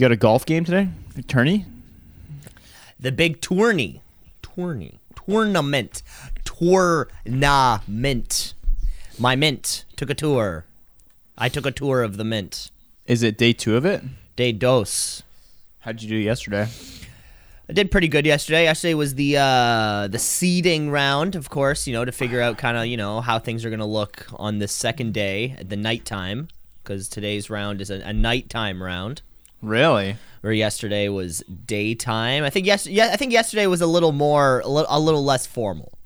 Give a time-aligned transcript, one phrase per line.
[0.00, 0.88] You got a golf game today?
[1.18, 1.66] A tourney?
[2.98, 4.00] The big tourney,
[4.40, 6.02] tourney, tournament,
[6.42, 8.54] tournament.
[9.18, 10.64] My mint took a tour.
[11.36, 12.70] I took a tour of the mint.
[13.04, 14.02] Is it day two of it?
[14.36, 15.22] Day dos.
[15.80, 16.66] How'd you do yesterday?
[17.68, 18.62] I did pretty good yesterday.
[18.62, 21.86] Yesterday was the uh, the seeding round, of course.
[21.86, 24.60] You know, to figure out kind of you know how things are gonna look on
[24.60, 26.48] the second day at the nighttime,
[26.82, 29.20] because today's round is a, a nighttime round.
[29.62, 30.16] Really?
[30.40, 32.44] Where yesterday was daytime.
[32.44, 35.24] I think yes, yeah, I think yesterday was a little more, a little, a little
[35.24, 35.98] less formal.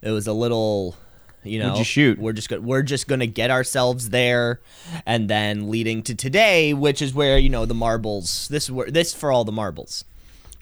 [0.00, 0.96] It was a little,
[1.44, 1.76] you know.
[1.76, 2.18] You shoot?
[2.18, 4.60] We're just go- we're just gonna get ourselves there,
[5.04, 8.48] and then leading to today, which is where you know the marbles.
[8.48, 10.04] This is where this for all the marbles.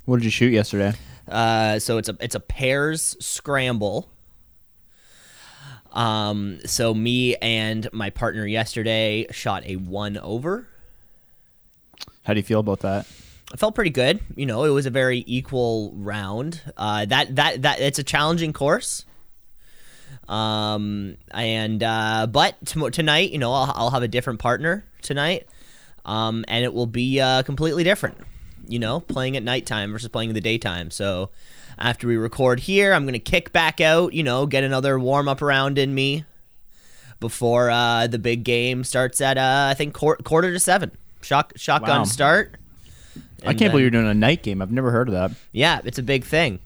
[0.04, 0.95] What did you shoot yesterday?
[1.29, 4.09] Uh, so it's a it's a pairs scramble.
[5.93, 10.68] Um, so me and my partner yesterday shot a one over.
[12.27, 13.07] How do you feel about that?
[13.53, 14.19] I felt pretty good.
[14.35, 16.60] You know, it was a very equal round.
[16.77, 19.05] Uh, that that that it's a challenging course.
[20.29, 25.46] Um, and uh, but t- tonight, you know, I'll, I'll have a different partner tonight.
[26.05, 28.18] Um, and it will be uh, completely different.
[28.66, 30.90] You know, playing at nighttime versus playing in the daytime.
[30.90, 31.30] So
[31.79, 34.15] after we record here, I'm gonna kick back out.
[34.15, 36.24] You know, get another warm up round in me
[37.21, 40.90] before uh, the big game starts at uh, I think quar- quarter to seven.
[41.22, 42.04] Shock shotgun Wow.
[42.04, 42.56] start.
[43.45, 44.60] I And can't believe you're doing a night game.
[44.62, 45.30] I've never heard of that.
[45.52, 46.59] Yeah, it's a big thing.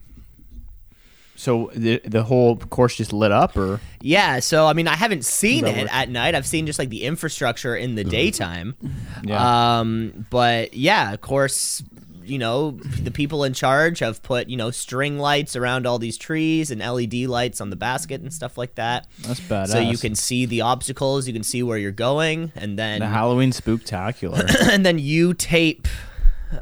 [1.37, 5.25] So the the whole course just lit up, or Yeah, so I mean, I haven't
[5.25, 5.91] seen That it works.
[5.95, 6.35] at night.
[6.35, 8.75] I've seen just like the infrastructure in the daytime.
[9.23, 9.79] Yeah.
[9.81, 11.83] Um, but yeah, of course,
[12.31, 16.17] you know, the people in charge have put you know string lights around all these
[16.17, 19.07] trees and LED lights on the basket and stuff like that.
[19.23, 19.69] that's badass.
[19.69, 23.09] So you can see the obstacles, you can see where you're going, and then the
[23.09, 24.49] Halloween spooktacular.
[24.71, 25.89] and then you tape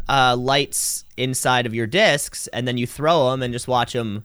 [0.08, 4.24] uh, lights inside of your discs, and then you throw them and just watch them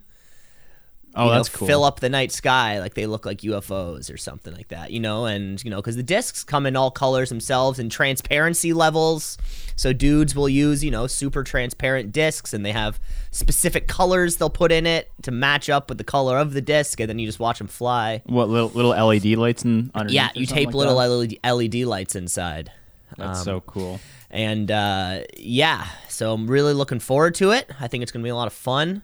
[1.15, 1.67] oh, you know, that's cool.
[1.67, 4.99] fill up the night sky like they look like UFOs or something like that, you
[4.99, 9.37] know, and you know because the discs come in all colors themselves and transparency levels.
[9.75, 12.99] So dudes will use you know super transparent discs and they have
[13.31, 16.99] specific colors they'll put in it to match up with the color of the disc,
[16.99, 18.21] and then you just watch them fly.
[18.25, 20.15] What little little LED lights in underneath?
[20.15, 20.95] Yeah, you tape like little?
[20.95, 22.71] LED, LED lights inside.
[23.17, 23.99] That's Um, so cool.
[24.31, 27.69] And uh, yeah, so I'm really looking forward to it.
[27.79, 29.03] I think it's going to be a lot of fun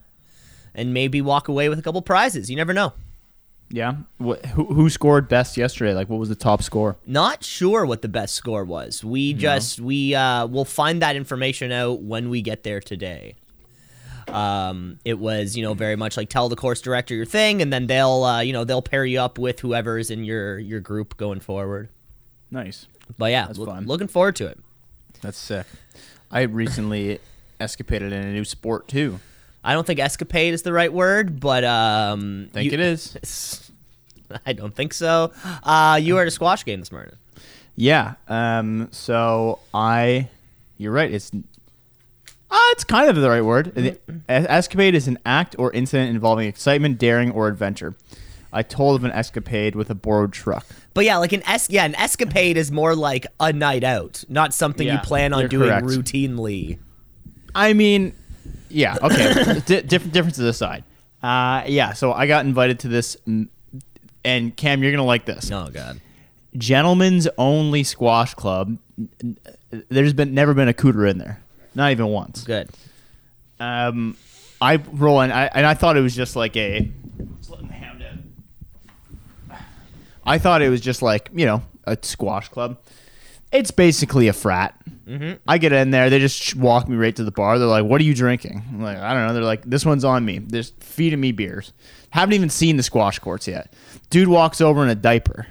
[0.79, 2.49] and maybe walk away with a couple prizes.
[2.49, 2.93] You never know.
[3.71, 3.97] Yeah.
[4.17, 5.93] What, who, who scored best yesterday?
[5.93, 6.97] Like, what was the top score?
[7.05, 9.03] Not sure what the best score was.
[9.03, 13.35] We just we uh we'll find that information out when we get there today.
[14.27, 17.73] Um, it was you know very much like tell the course director your thing, and
[17.73, 20.79] then they'll uh, you know they'll pair you up with whoever is in your your
[20.79, 21.89] group going forward.
[22.51, 22.87] Nice.
[23.17, 23.85] But yeah, That's loo- fun.
[23.87, 24.59] looking forward to it.
[25.21, 25.65] That's sick.
[26.31, 27.19] I recently
[27.59, 29.19] escapaded in a new sport too.
[29.69, 33.69] I don't think escapade is the right word, but um, Think you- it is.
[34.45, 35.31] I don't think so.
[35.63, 37.13] Uh, you were at a squash game this morning.
[37.75, 38.15] Yeah.
[38.27, 38.87] Um.
[38.91, 40.27] So I,
[40.79, 41.13] you're right.
[41.13, 43.75] It's, uh, it's kind of the right word.
[43.75, 47.93] The- escapade is an act or incident involving excitement, daring, or adventure.
[48.51, 50.65] I told of an escapade with a borrowed truck.
[50.95, 54.55] But yeah, like an es- yeah, an escapade is more like a night out, not
[54.55, 55.85] something you plan on doing correct.
[55.85, 56.79] routinely.
[57.53, 58.13] I mean,
[58.69, 59.61] yeah, okay.
[59.65, 60.83] D- differences aside.
[61.21, 65.51] Uh, yeah, so I got invited to this, and Cam, you're gonna like this.
[65.51, 65.99] Oh god.
[66.57, 68.77] Gentlemen's only squash club.
[69.89, 71.41] There's been never been a cooter in there,
[71.75, 72.43] not even once.
[72.43, 72.69] Good.
[73.59, 74.17] Um,
[74.61, 76.89] I roll in, I, and I thought it was just like a.
[77.37, 79.57] Just letting the hound out.
[80.25, 82.77] I thought it was just like you know a squash club.
[83.51, 84.75] It's basically a frat.
[85.47, 87.57] I get in there, they just walk me right to the bar.
[87.57, 90.03] They're like, "What are you drinking?" I'm like, "I don't know." They're like, "This one's
[90.05, 91.73] on me." They're feeding me beers.
[92.11, 93.73] Haven't even seen the squash courts yet.
[94.09, 95.47] Dude walks over in a diaper,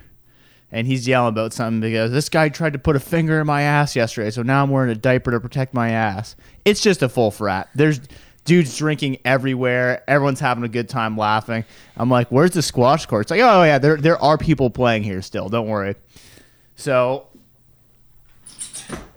[0.71, 3.63] and he's yelling about something because this guy tried to put a finger in my
[3.63, 6.37] ass yesterday, so now I'm wearing a diaper to protect my ass.
[6.65, 7.69] It's just a full frat.
[7.75, 8.01] There's
[8.45, 10.03] dudes drinking everywhere.
[10.09, 11.65] Everyone's having a good time laughing.
[11.97, 15.23] I'm like, "Where's the squash courts?" Like, "Oh yeah, there there are people playing here
[15.23, 15.49] still.
[15.49, 15.97] Don't worry."
[16.77, 17.28] So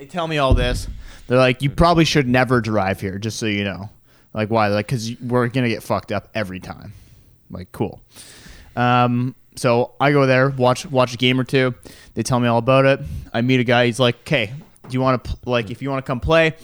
[0.01, 0.87] they tell me all this.
[1.27, 3.91] They're like, you probably should never drive here, just so you know.
[4.33, 4.69] Like, why?
[4.69, 6.93] Like, because we're gonna get fucked up every time.
[7.51, 8.01] Like, cool.
[8.75, 11.75] Um, so I go there, watch watch a game or two.
[12.15, 12.99] They tell me all about it.
[13.31, 13.85] I meet a guy.
[13.85, 14.51] He's like, "Okay,
[14.87, 16.55] do you want to like if you want to come play?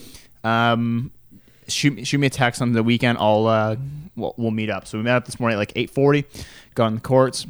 [0.43, 1.11] Um,
[1.67, 3.19] shoot me shoot me a text on the weekend.
[3.19, 3.75] I'll uh,
[4.15, 6.25] we'll, we'll meet up." So we met up this morning at like eight forty.
[6.73, 7.45] Got on the courts.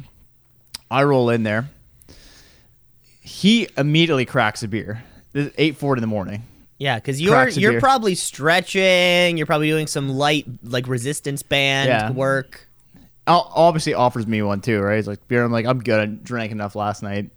[0.90, 1.70] I roll in there.
[3.22, 5.02] He immediately cracks a beer.
[5.32, 6.42] This is eight forty in the morning.
[6.78, 7.80] Yeah, because you're Cracks you're beer.
[7.80, 9.36] probably stretching.
[9.36, 12.10] You're probably doing some light like resistance band Yeah.
[12.12, 12.68] work.
[13.26, 14.96] Al- obviously offers me one too, right?
[14.96, 15.44] He's like beer.
[15.44, 16.00] I'm like, I'm good.
[16.00, 17.30] I drank enough last night.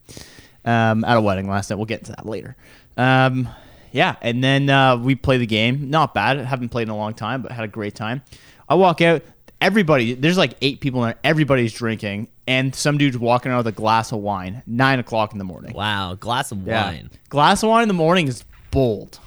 [0.64, 1.78] Um, at a wedding last night.
[1.78, 2.56] We'll get into that later.
[2.98, 3.50] Um,
[3.92, 5.90] yeah, and then uh, we play the game.
[5.90, 6.38] Not bad.
[6.40, 8.22] Haven't played in a long time, but had a great time.
[8.70, 9.24] I walk out.
[9.60, 11.20] Everybody, there's like eight people in there.
[11.24, 14.62] Everybody's drinking, and some dude's walking out with a glass of wine.
[14.68, 15.74] Nine o'clock in the morning.
[15.74, 16.86] Wow, glass of Yeah.
[16.86, 17.10] wine.
[17.30, 19.20] Glass of wine in the morning is bold.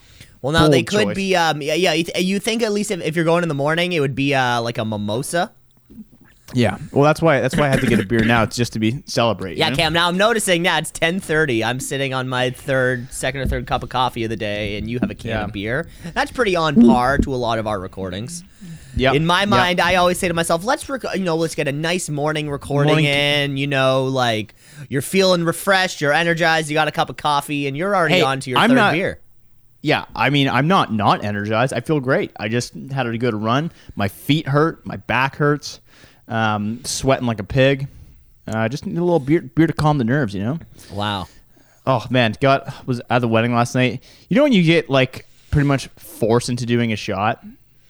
[0.42, 1.16] Well, now they could choice.
[1.16, 1.34] be.
[1.34, 1.94] Um, yeah, yeah.
[2.18, 4.60] You think at least if, if you're going in the morning, it would be uh
[4.60, 5.52] like a mimosa.
[6.54, 6.78] Yeah.
[6.92, 8.42] Well, that's why that's why I had to get a beer now.
[8.44, 9.56] It's just to be celebrate.
[9.56, 9.76] Yeah, you know?
[9.76, 9.92] Cam.
[9.92, 11.64] Now I'm noticing now it's 10:30.
[11.64, 14.88] I'm sitting on my third, second or third cup of coffee of the day, and
[14.88, 15.44] you have a can Yeah.
[15.44, 15.88] of beer.
[16.14, 18.44] That's pretty on par to a lot of our recordings.
[18.96, 19.12] Yeah.
[19.12, 19.48] In my Yep.
[19.48, 22.48] mind, I always say to myself, "Let's rec- you know, let's get a nice morning
[22.48, 23.56] recording Morning- in.
[23.56, 24.54] You know, like
[24.88, 28.22] you're feeling refreshed, you're energized, you got a cup of coffee, and you're already Hey,
[28.22, 29.18] on to your I'm third not- beer."
[29.82, 31.74] Yeah, I mean, I'm not not energized.
[31.74, 32.30] I feel great.
[32.38, 33.70] I just had a good run.
[33.96, 34.86] My feet hurt.
[34.86, 35.80] My back hurts.
[36.28, 37.88] Um, sweating like a pig.
[38.46, 40.58] Uh, just need a little beer, beer to calm the nerves, you know.
[40.92, 41.28] Wow.
[41.86, 44.02] Oh man, got was at the wedding last night.
[44.28, 47.44] You know when you get like pretty much forced into doing a shot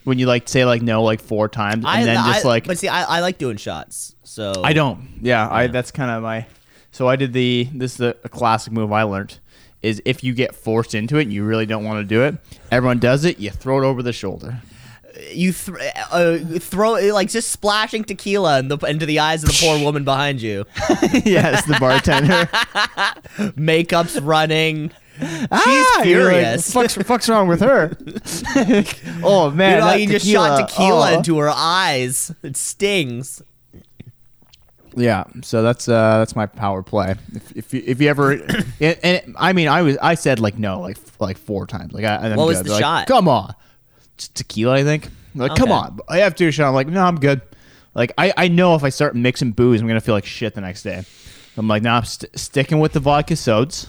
[0.05, 2.79] when you like say like no like four times and I, then just like but
[2.79, 4.15] see, I, I like doing shots.
[4.23, 5.19] So I don't.
[5.21, 6.47] Yeah, I that's kind of my.
[6.93, 9.39] So I did the this is a, a classic move I learned
[9.83, 12.37] is if you get forced into it and you really don't want to do it,
[12.71, 13.39] everyone does it.
[13.39, 14.63] You throw it over the shoulder.
[15.33, 15.79] You th-
[16.11, 20.05] uh, throw like just splashing tequila in the, into the eyes of the poor woman
[20.05, 20.65] behind you.
[21.25, 22.47] yes, the bartender.
[23.57, 24.91] Makeup's running.
[25.21, 26.73] Ah, you're like, furious.
[26.73, 27.97] fuck's, fuck's wrong with her?
[29.23, 31.17] oh man, you know, you just shot tequila, oh.
[31.19, 32.35] into her eyes.
[32.43, 33.43] It stings.
[34.97, 37.15] Yeah, so that's uh that's my power play.
[37.35, 38.33] If if you, if you ever,
[38.81, 41.93] and, and I mean, I was I said like no like like four times.
[41.93, 42.67] Like I, I'm What was good.
[42.67, 43.07] the They're like, shot?
[43.09, 43.55] Come on,
[44.17, 44.75] tequila.
[44.75, 45.09] I think.
[45.35, 46.69] Like come on, I have to shot.
[46.69, 47.41] I'm like no, I'm good.
[47.95, 50.61] Like I I know if I start mixing booze, I'm gonna feel like shit the
[50.61, 51.05] next day.
[51.57, 53.89] I'm like no, I'm st- sticking with the vodka sodas.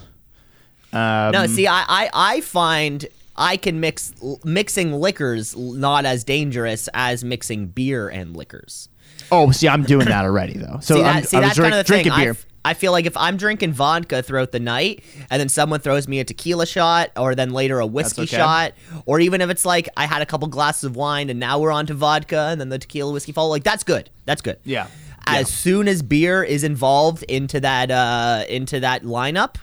[0.94, 3.06] Um, No, see, I, I, I find
[3.36, 4.14] I can mix
[4.44, 8.88] mixing liquors not as dangerous as mixing beer and liquors.
[9.32, 10.80] Oh, see, I'm doing that already though.
[10.82, 12.04] So see, I'm, that, see I was that's drink, kind of the thing.
[12.04, 12.32] drinking I, beer.
[12.32, 16.08] f- I feel like if I'm drinking vodka throughout the night, and then someone throws
[16.08, 18.36] me a tequila shot, or then later a whiskey okay.
[18.38, 18.74] shot,
[19.06, 21.72] or even if it's like I had a couple glasses of wine and now we're
[21.72, 24.10] on to vodka, and then the tequila whiskey follow, like that's good.
[24.26, 24.58] That's good.
[24.66, 24.88] Yeah.
[25.28, 25.56] As Yeah.
[25.56, 29.56] soon as beer is involved into that uh, into that lineup,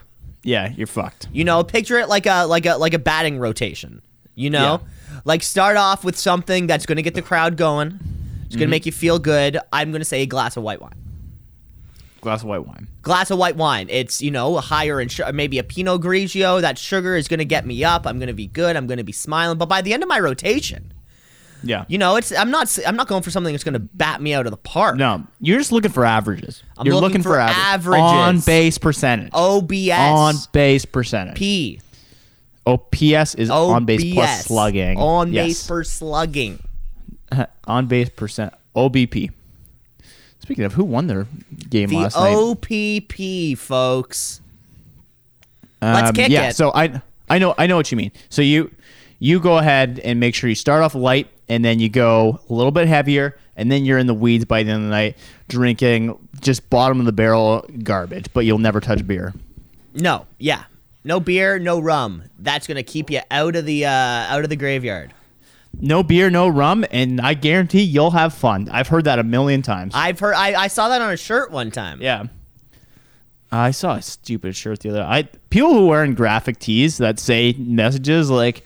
[0.44, 1.28] Yeah, you're fucked.
[1.32, 4.00] you know, picture it like a like a like a batting rotation.
[4.34, 4.80] You know,
[5.26, 7.88] like start off with something that's going to get the crowd going.
[7.88, 8.58] It's Mm-hmm.
[8.58, 9.58] going to make you feel good.
[9.72, 10.92] I'm going to say a glass of white wine.
[12.22, 12.88] Glass of white wine.
[13.02, 13.88] Glass of white wine.
[13.90, 16.60] It's you know higher in sugar, maybe a Pinot Grigio.
[16.60, 18.06] That sugar is going to get me up.
[18.06, 18.76] I'm going to be good.
[18.76, 19.58] I'm going to be smiling.
[19.58, 20.92] But by the end of my rotation,
[21.64, 21.84] Yeah.
[21.88, 24.34] you know, it's I'm not I'm not going for something that's going to bat me
[24.34, 24.96] out of the park.
[24.96, 26.62] No, you're just looking for averages.
[26.78, 27.98] I'm you're looking looking, for average.
[27.98, 28.02] averages.
[28.04, 29.30] on base percentage.
[29.34, 31.36] OBS on base percentage.
[31.36, 31.80] P
[32.66, 34.96] oh, OPS is on base plus slugging.
[34.96, 35.46] on Yes.
[35.48, 36.62] base per slugging.
[37.66, 38.54] on base percent.
[38.76, 39.30] OBP.
[40.42, 41.26] Speaking of, who won their
[41.70, 42.34] game The last night?
[42.34, 44.40] OPP, folks.
[45.80, 46.56] let's Um, kick yeah, it.
[46.56, 47.00] so I
[47.30, 48.12] I know I know what you mean.
[48.28, 48.70] So you
[49.18, 52.52] you go ahead and make sure you start off light and then you go a
[52.52, 55.16] little bit heavier and then you're in the weeds by the end of the night
[55.48, 59.32] drinking just bottom of the barrel garbage, but you'll never touch beer.
[59.94, 60.64] No, yeah,
[61.04, 62.24] no beer, no rum.
[62.38, 65.12] That's gonna keep you out of the uh, out of the graveyard.
[65.80, 68.68] No beer, no rum, and I guarantee you'll have fun.
[68.70, 69.92] I've heard that a million times.
[69.96, 70.34] I've heard.
[70.34, 72.00] I, I saw that on a shirt one time.
[72.00, 72.24] yeah.
[73.54, 75.02] I saw a stupid shirt the other.
[75.02, 78.64] I people who are wearing graphic tees that say messages like,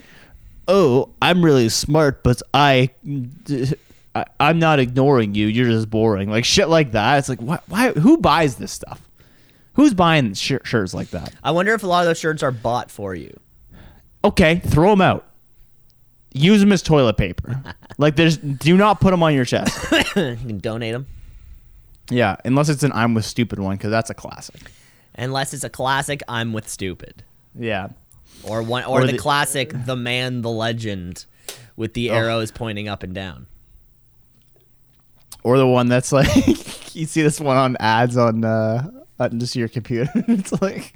[0.68, 2.90] "Oh, I'm really smart, but I,
[4.14, 5.48] I I'm not ignoring you.
[5.48, 7.18] You're just boring." Like shit like that.
[7.18, 7.58] It's like, why?
[7.66, 9.00] why who buys this stuff?
[9.74, 11.34] Who's buying sh- shirts like that?
[11.42, 13.36] I wonder if a lot of those shirts are bought for you.
[14.24, 15.25] Okay, throw them out.
[16.36, 17.62] Use them as toilet paper.
[17.98, 19.76] like, there's do not put them on your chest.
[20.16, 21.06] you can donate them.
[22.10, 24.60] yeah, unless it's an "I'm with stupid" one because that's a classic.
[25.14, 27.22] Unless it's a classic, I'm with stupid,
[27.58, 27.88] Yeah.
[28.42, 31.24] or one, or, Or the, the- classic, the man, the legend,
[31.74, 33.46] with the arrows pointing up and down.
[35.42, 36.28] or the one that's like
[36.94, 40.94] you see this one on ads on uh on just your computer it's like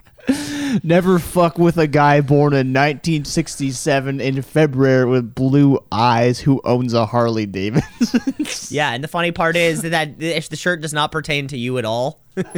[0.84, 6.94] Never fuck with a guy born in 1967 in February with blue eyes who owns
[6.94, 8.20] a Harley Davidson.
[8.70, 11.78] Yeah, and the funny part is that if the shirt does not pertain to you
[11.78, 12.48] at all, Here's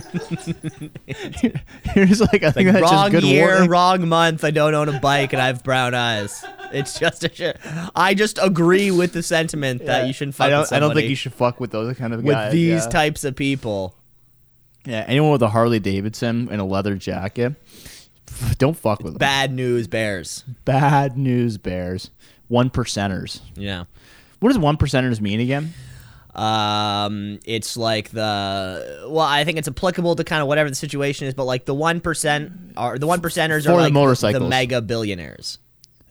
[2.21, 3.71] like I think that's wrong just good year, warning.
[3.71, 4.45] wrong month.
[4.45, 6.45] I don't own a bike and I have brown eyes.
[6.73, 7.57] It's just a shirt.
[7.95, 10.61] I just agree with the sentiment that you shouldn't fuck I don't.
[10.61, 12.53] with I don't think you should fuck with those kind of with guys.
[12.53, 12.91] these yeah.
[12.91, 13.95] types of people.
[14.85, 17.55] Yeah, anyone with a Harley Davidson and a leather jacket,
[18.59, 19.19] don't fuck with them.
[19.19, 20.45] Bad news bears.
[20.65, 22.11] Bad news bears.
[22.49, 23.41] One percenters.
[23.55, 23.85] Yeah.
[24.41, 25.73] What does one percenters mean again?
[26.35, 31.29] Um, it's like the well, I think it's applicable to kind of whatever the situation
[31.29, 34.43] is, but like the one percent are the one percenters For are the like motorcycles.
[34.43, 35.59] the mega billionaires.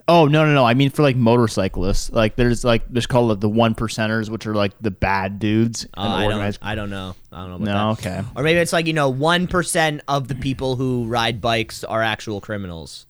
[0.07, 0.65] Oh no no no!
[0.65, 2.11] I mean for like motorcyclists.
[2.11, 6.01] Like there's like there's called the one percenters, which are like the bad dudes Uh,
[6.01, 6.57] I don't.
[6.61, 7.15] I don't know.
[7.31, 8.07] I don't know about No, that.
[8.21, 8.27] okay.
[8.35, 12.01] Or maybe it's like you know, one percent of the people who ride bikes are
[12.01, 13.05] actual criminals.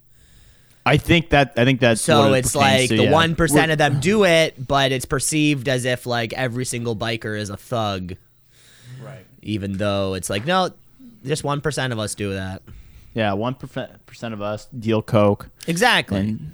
[0.85, 3.11] I think that I think that's So what it it's like to, the yeah.
[3.11, 7.37] one percent of them do it, but it's perceived as if like every single biker
[7.39, 8.15] is a thug,
[9.03, 9.25] Right.
[9.43, 10.71] even though it's like no,
[11.23, 12.63] just one percent of us do that.
[13.13, 15.49] Yeah, one percent of us deal coke.
[15.67, 16.19] Exactly.
[16.19, 16.51] And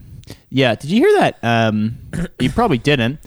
[0.50, 1.38] yeah, did you hear that?
[1.44, 1.98] Um,
[2.40, 3.20] you probably didn't.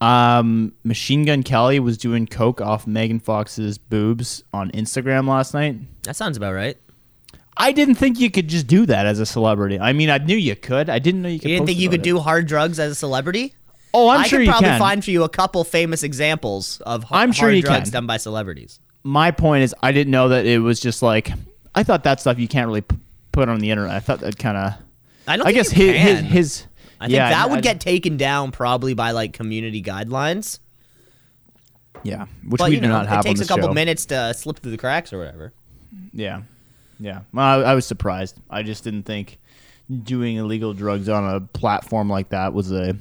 [0.00, 5.76] Um, Machine Gun Kelly was doing coke off Megan Fox's boobs on Instagram last night.
[6.02, 6.76] that sounds about right.
[7.56, 9.78] I didn't think you could just do that as a celebrity.
[9.78, 10.90] I mean, I knew you could.
[10.90, 11.48] I didn't know you could.
[11.50, 12.04] You didn't think you could it.
[12.04, 13.54] do hard drugs as a celebrity?
[13.94, 14.78] Oh, I'm I sure could you probably can.
[14.80, 17.92] find for you a couple famous examples of h- I'm sure hard drugs can.
[17.92, 18.80] done by celebrities.
[19.04, 21.30] My point is, I didn't know that it was just like.
[21.76, 22.96] I thought that stuff you can't really p-
[23.30, 23.94] put on the internet.
[23.94, 24.74] I thought that kind of.
[25.26, 25.46] I don't.
[25.46, 26.64] I guess his, his his.
[27.00, 30.58] I think yeah, that I- would I- get taken down probably by like community guidelines.
[32.02, 33.72] Yeah, which But we do know, not have it takes a couple show.
[33.74, 35.52] minutes to slip through the cracks or whatever.
[36.12, 36.42] Yeah,
[37.00, 37.20] yeah.
[37.32, 38.38] Well, I, I was surprised.
[38.50, 39.38] I just didn't think
[40.02, 42.94] doing illegal drugs on a platform like that was a.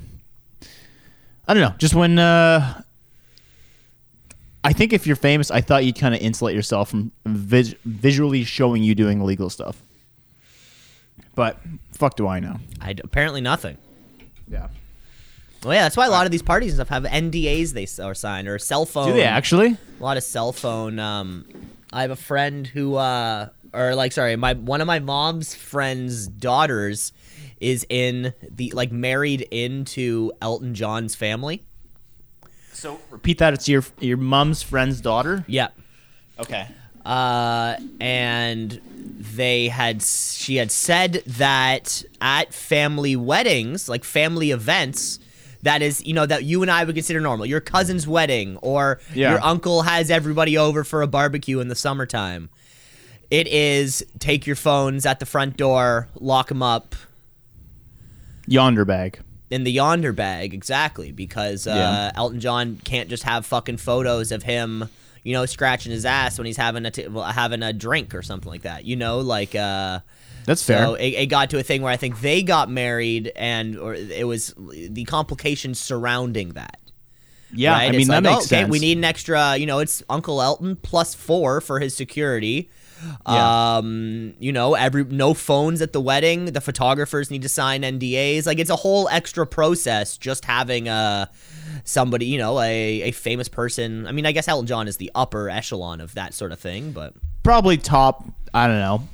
[1.48, 1.76] I don't know.
[1.78, 2.82] Just when uh,
[4.64, 8.46] I think if you're famous, I thought you'd kind of insulate yourself from vis- visually
[8.46, 9.82] showing you doing illegal stuff.
[11.36, 11.60] But
[11.92, 12.58] fuck, do I know?
[12.80, 13.78] I d- apparently nothing.
[14.48, 14.68] Yeah.
[15.64, 17.98] Well, yeah, that's why a lot of these parties and stuff have NDAs they s-
[18.00, 19.08] are signed or cell phone.
[19.08, 19.78] Do they actually?
[20.00, 21.00] a lot of cell phone.
[21.00, 21.46] Um,
[21.94, 26.28] I have a friend who, uh, or like, sorry, my one of my mom's friends'
[26.28, 27.14] daughters
[27.62, 31.64] is in the like married into Elton John's family.
[32.74, 33.54] So repeat that.
[33.54, 35.46] It's your your mom's friend's daughter.
[35.48, 35.70] Yeah.
[36.40, 36.68] Okay.
[37.06, 38.80] Uh, and
[39.36, 45.20] they had she had said that at family weddings, like family events,
[45.64, 47.46] that is you know that you and I would consider normal.
[47.46, 49.32] Your cousin's wedding, or Yeah.
[49.32, 52.50] your uncle has everybody over for a barbecue in the summertime.
[53.30, 56.96] It is take your phones at the front door, lock them up
[58.48, 59.20] Yonder bag.
[59.50, 62.12] in the yonder bag, exactly, because uh, Yeah.
[62.16, 64.90] Elton John can't just have fucking photos of him,
[65.24, 68.50] you know, scratching his ass when he's having a t- having a drink or something
[68.52, 68.86] like that.
[68.86, 70.00] You know, like uh,
[70.46, 70.86] That's fair.
[70.86, 73.94] so it, it got to a thing where I think they got married, and or
[73.94, 76.80] it was the complications surrounding that.
[77.54, 77.88] yeah, right?
[77.88, 78.72] I mean It's that like, makes okay, sense.
[78.72, 79.56] we need an extra.
[79.58, 82.70] You know, it's Uncle Elton plus four for his security.
[83.28, 83.76] Yeah.
[83.78, 86.46] Um, you know, every no phones at the wedding.
[86.46, 88.46] The photographers need to sign NDAs.
[88.46, 91.26] Like it's a whole extra process just having uh
[91.84, 94.08] somebody, you know, a, a famous person.
[94.08, 96.92] I mean, I guess Elton John is the upper echelon of that sort of thing,
[96.92, 97.14] but
[97.44, 98.26] probably top.
[98.54, 99.08] I don't know,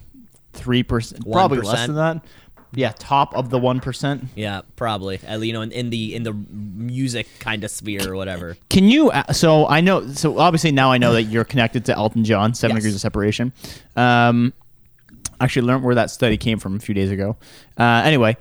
[0.54, 1.24] three percent.
[1.32, 2.24] Probably less than that.
[2.72, 4.26] Yeah, top of the one percent.
[4.36, 5.20] yeah, probably.
[5.26, 8.58] At, you know, in, in the in the music kind of sphere or whatever.
[8.70, 9.10] Can you?
[9.10, 10.06] uh, So I know.
[10.10, 12.54] So obviously now I know that you're connected to Elton John.
[12.54, 12.84] Seven Yes.
[12.84, 13.54] degrees of separation.
[13.96, 14.54] Um,
[15.42, 17.38] actually learned where that study came from a few days ago.
[17.76, 18.38] Uh, anyway,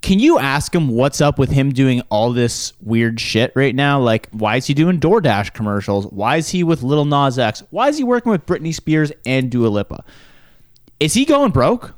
[0.00, 4.00] can you ask him what's up with him doing all this weird shit right now?
[4.00, 6.06] Like, why is he doing DoorDash commercials?
[6.06, 7.62] Why is he with Lil Nas X?
[7.70, 10.04] Why is he working with Britney Spears and Dua Lipa?
[11.00, 11.94] Is he going broke?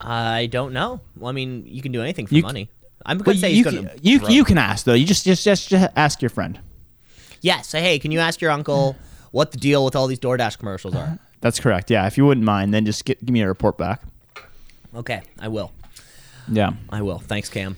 [0.00, 1.00] I don't know.
[1.16, 2.68] Well, I mean, you can do anything for You money.
[3.04, 3.88] I'm gonna say you, he's gonna.
[3.88, 4.30] can, you, broke.
[4.30, 4.94] you can ask though.
[4.94, 6.58] You just just just, just ask your friend.
[7.40, 8.96] Yeah, say, hey, can you ask your uncle
[9.30, 11.18] what the deal with all these DoorDash commercials are?
[11.40, 11.90] That's correct.
[11.90, 14.02] Yeah, if you wouldn't mind, then just get, give me a report back.
[14.94, 15.70] Okay, I will.
[16.48, 16.72] Yeah.
[16.90, 17.18] I will.
[17.18, 17.76] Thanks, Cam.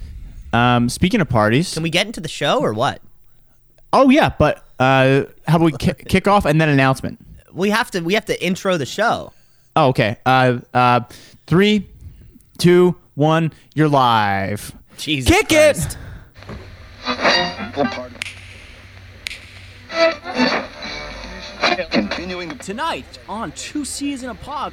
[0.53, 3.01] Um, speaking of parties, Can we get into the show or what?
[3.93, 7.19] oh yeah, but uh, how about we ki- kick off and then announcement?
[7.53, 8.01] We have to.
[8.01, 9.33] We have to intro the show.
[9.77, 10.17] Oh, okay.
[10.27, 11.01] Uh, uh,
[11.47, 11.87] three,
[12.59, 13.53] two, one.
[13.75, 14.73] You're live.
[14.97, 15.97] Jesus Kick Christ.
[21.91, 24.73] Continuing Tonight on Two C's in a Pod.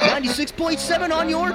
[0.00, 1.52] 96.7 on your.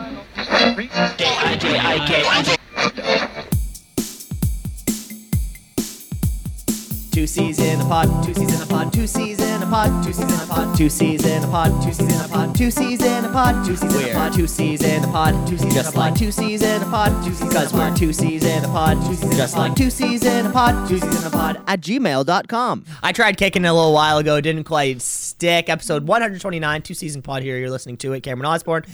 [7.13, 10.03] Two C's in a pod, two C's in a pod, two C's in a pod,
[10.03, 12.55] two C's in a pod, two C's in a pod, two C's in a pod,
[12.55, 15.47] two C's in a pod, two C's in a pod, two C's in a pod,
[15.47, 18.43] two C's just like two C's in a pod, two C's because we're two C's
[18.43, 21.27] in a pod, two C's just like two C's in a pod, two C's in
[21.27, 22.85] a pod at gmail.com.
[23.03, 25.69] I tried kicking it a little while ago, didn't quite stick.
[25.69, 27.59] Episode 129, two season pod here.
[27.59, 28.21] You're listening to it.
[28.21, 28.85] Cameron Osborne.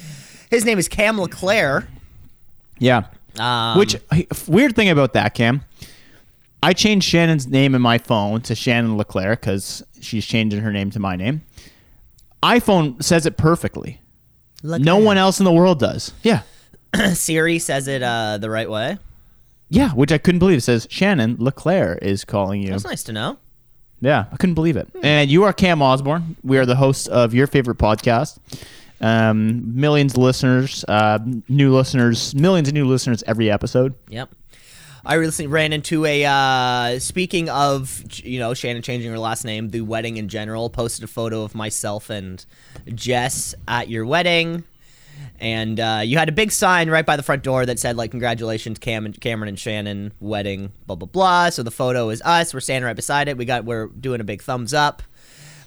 [0.49, 1.87] His name is Cam LeClaire.
[2.79, 3.03] Yeah.
[3.39, 3.95] Um, Which
[4.45, 5.63] weird thing about that, Cam?
[6.61, 10.91] I changed Shannon's name in my phone to Shannon LeClaire because she's changing her name
[10.91, 11.41] to my name.
[12.43, 14.01] iPhone says it perfectly.
[14.63, 16.13] No one else in the world does.
[16.21, 16.41] Yeah.
[17.13, 18.97] Siri says it uh, the right way.
[19.69, 20.57] Yeah, which I couldn't believe.
[20.57, 22.71] It says Shannon LeClaire is calling you.
[22.71, 23.37] That's nice to know.
[24.01, 24.89] Yeah, I couldn't believe it.
[25.03, 26.35] And you are Cam Osborne.
[26.43, 28.39] We are the hosts of your favorite podcast.
[29.01, 33.93] Um, millions of listeners, uh, new listeners, millions of new listeners every episode.
[34.09, 34.33] Yep.
[35.09, 36.23] I recently ran into a.
[36.23, 40.69] Uh, speaking of, you know, Shannon changing her last name, the wedding in general.
[40.69, 42.45] Posted a photo of myself and
[42.93, 44.65] Jess at your wedding,
[45.39, 48.11] and uh, you had a big sign right by the front door that said like,
[48.11, 51.49] "Congratulations, Cam Cameron and Shannon wedding." Blah blah blah.
[51.49, 52.53] So the photo is us.
[52.53, 53.35] We're standing right beside it.
[53.35, 53.65] We got.
[53.65, 55.01] We're doing a big thumbs up.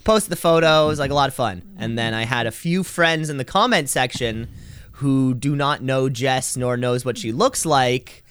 [0.04, 0.84] Posted the photo.
[0.84, 1.62] It was like a lot of fun.
[1.76, 4.46] And then I had a few friends in the comment section
[4.92, 8.21] who do not know Jess nor knows what she looks like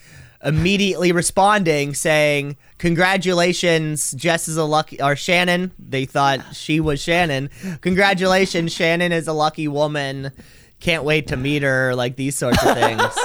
[0.44, 5.72] immediately responding saying congratulations jess is a lucky or shannon.
[5.78, 7.50] They thought she was shannon.
[7.82, 10.32] Congratulations shannon is a lucky woman.
[10.80, 13.18] Can't wait to meet her like these sorts of things.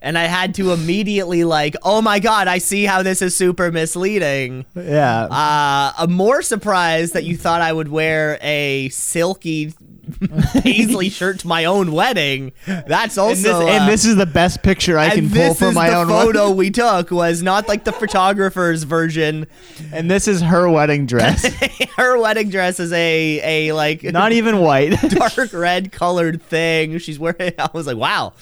[0.00, 3.70] And i had to immediately like oh my god i see how this is super
[3.70, 4.64] misleading.
[4.74, 5.24] Yeah.
[5.24, 9.74] uh, I'm more surprised that you thought I would wear a silky
[10.62, 12.52] paisley shirt to my own wedding.
[12.66, 15.74] That's also and, this, uh, and this is the best picture I can pull from
[15.74, 16.56] my the own photo wedding.
[16.56, 19.46] we took was not like the photographer's version.
[19.92, 21.46] And this is her wedding dress.
[21.96, 24.98] Her wedding dress is a a like Not even white.
[25.10, 26.96] dark red colored thing.
[26.98, 27.52] She's wearing.
[27.58, 28.32] I was like, wow.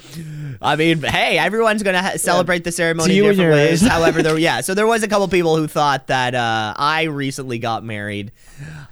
[0.63, 3.81] I mean, hey, everyone's gonna ha- celebrate the ceremony and different ways.
[3.81, 4.61] However, there, yeah.
[4.61, 8.33] So there was a couple people who thought that uh, I recently got married,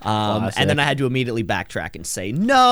[0.03, 2.66] um, and then I had to immediately backtrack and say no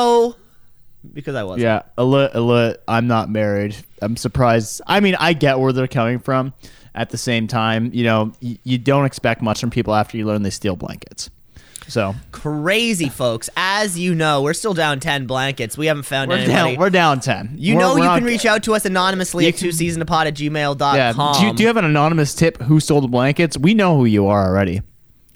[1.13, 1.63] because I wasn't.
[1.63, 3.77] yeah, alert, alert, I'm not married.
[4.01, 4.81] I'm surprised.
[4.87, 6.53] I mean, I get where they're coming from.
[6.97, 10.27] At the same time, you know, y- you don't expect much from people after you
[10.27, 11.29] learn they steal blankets.
[11.89, 13.51] So Crazy folks.
[13.57, 15.77] As you know, we're still down ten blankets.
[15.77, 16.71] We haven't found we're anybody.
[16.75, 16.79] down.
[16.81, 17.57] We're down ten.
[17.59, 20.27] you We're- know we're you on- can reach out to us anonymously at two seasonapod
[20.27, 20.97] at gmail.com.
[20.97, 21.33] Yeah.
[21.41, 22.63] Do you, do you have an anonymous tip?
[22.63, 23.59] Who stole the blankets?
[23.59, 24.81] We know who you are already.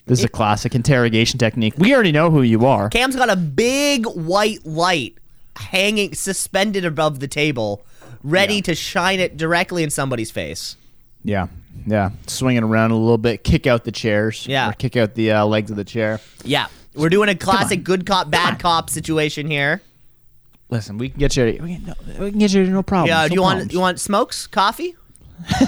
[0.09, 1.75] This is a classic interrogation technique.
[1.79, 2.89] We already know who you are.
[2.89, 5.15] Cam's got a big white light
[5.57, 7.83] hanging suspended above the table,
[8.23, 8.61] ready Yeah.
[8.63, 10.77] to shine it directly in somebody's face.
[11.25, 11.49] Yeah.
[11.87, 12.11] Yeah.
[12.27, 13.45] Swing it around a little bit.
[13.45, 14.47] Kick out the chairs.
[14.47, 14.71] Yeah.
[14.71, 16.21] Or kick out the uh, legs of the chair.
[16.45, 16.67] Yeah.
[16.95, 19.83] We're doing a classic good cop, bad cop situation here.
[20.71, 21.45] Listen, we can get you.
[21.63, 21.95] We can, no,
[22.25, 23.09] we can get you no problem.
[23.09, 23.73] Yeah, no do you want problems.
[23.73, 24.97] you want smokes, coffee?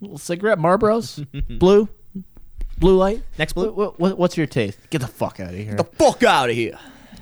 [0.00, 1.24] little cigarette, Marlboros,
[1.58, 1.88] blue,
[2.82, 3.22] blue light.
[3.38, 3.72] Next blue?
[3.72, 4.78] What, what, what's your taste?
[4.90, 5.74] Get the fuck out of here.
[5.76, 6.78] The fuck out of here.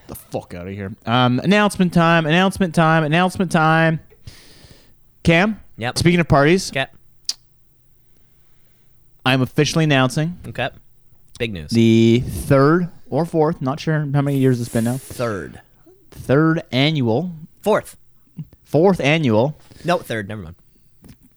[0.08, 0.92] the fuck out of here.
[1.06, 2.26] Um, announcement time.
[2.26, 3.04] Announcement time.
[3.04, 4.00] Announcement time.
[5.22, 5.60] Cam.
[5.76, 5.98] Yep.
[5.98, 6.86] Speaking of parties, Okay.
[9.24, 10.70] I'm officially announcing Okay.
[11.38, 11.70] Big news.
[11.70, 14.96] the third or fourth, not sure how many years it's been now.
[14.96, 15.60] third.
[16.10, 17.96] Third annual, Fourth.
[18.64, 20.28] fourth annual, No, third.
[20.28, 20.56] Never mind.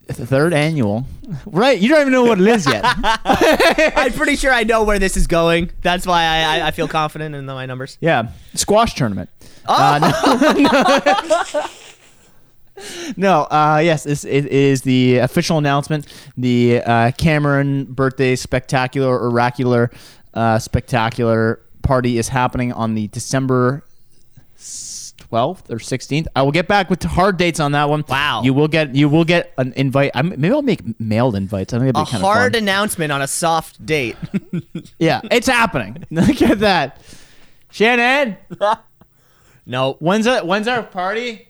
[0.08, 1.06] Third annual.
[1.46, 1.80] Right?
[1.80, 2.84] You don't even know what it is yet.
[3.26, 5.72] I'm pretty sure I know where this is going.
[5.82, 7.98] That's why I, I, I feel confident in my numbers.
[8.02, 9.30] Yeah, squash tournament.
[9.66, 10.00] Uh,
[13.16, 16.08] no, no uh, yes, this it is the official announcement.
[16.38, 19.92] The uh, Cameron birthday spectacular, oracular,
[20.34, 23.84] uh, spectacular party is happening on the December
[25.34, 26.28] twelfth or sixteenth.
[26.36, 28.06] I will get back with hard dates on that one.
[28.08, 28.44] Wow.
[28.44, 30.12] you will get you will get an invite.
[30.14, 31.74] I'm, maybe I'll make mailed invites.
[31.74, 32.64] I think A that'd be kind hard of fun.
[32.64, 34.16] announcement on a soft date.
[35.00, 36.06] yeah, it's happening.
[36.12, 37.02] Look at that,
[37.72, 38.38] Shannon.
[39.66, 40.46] no, When's it?
[40.46, 41.48] When's our party?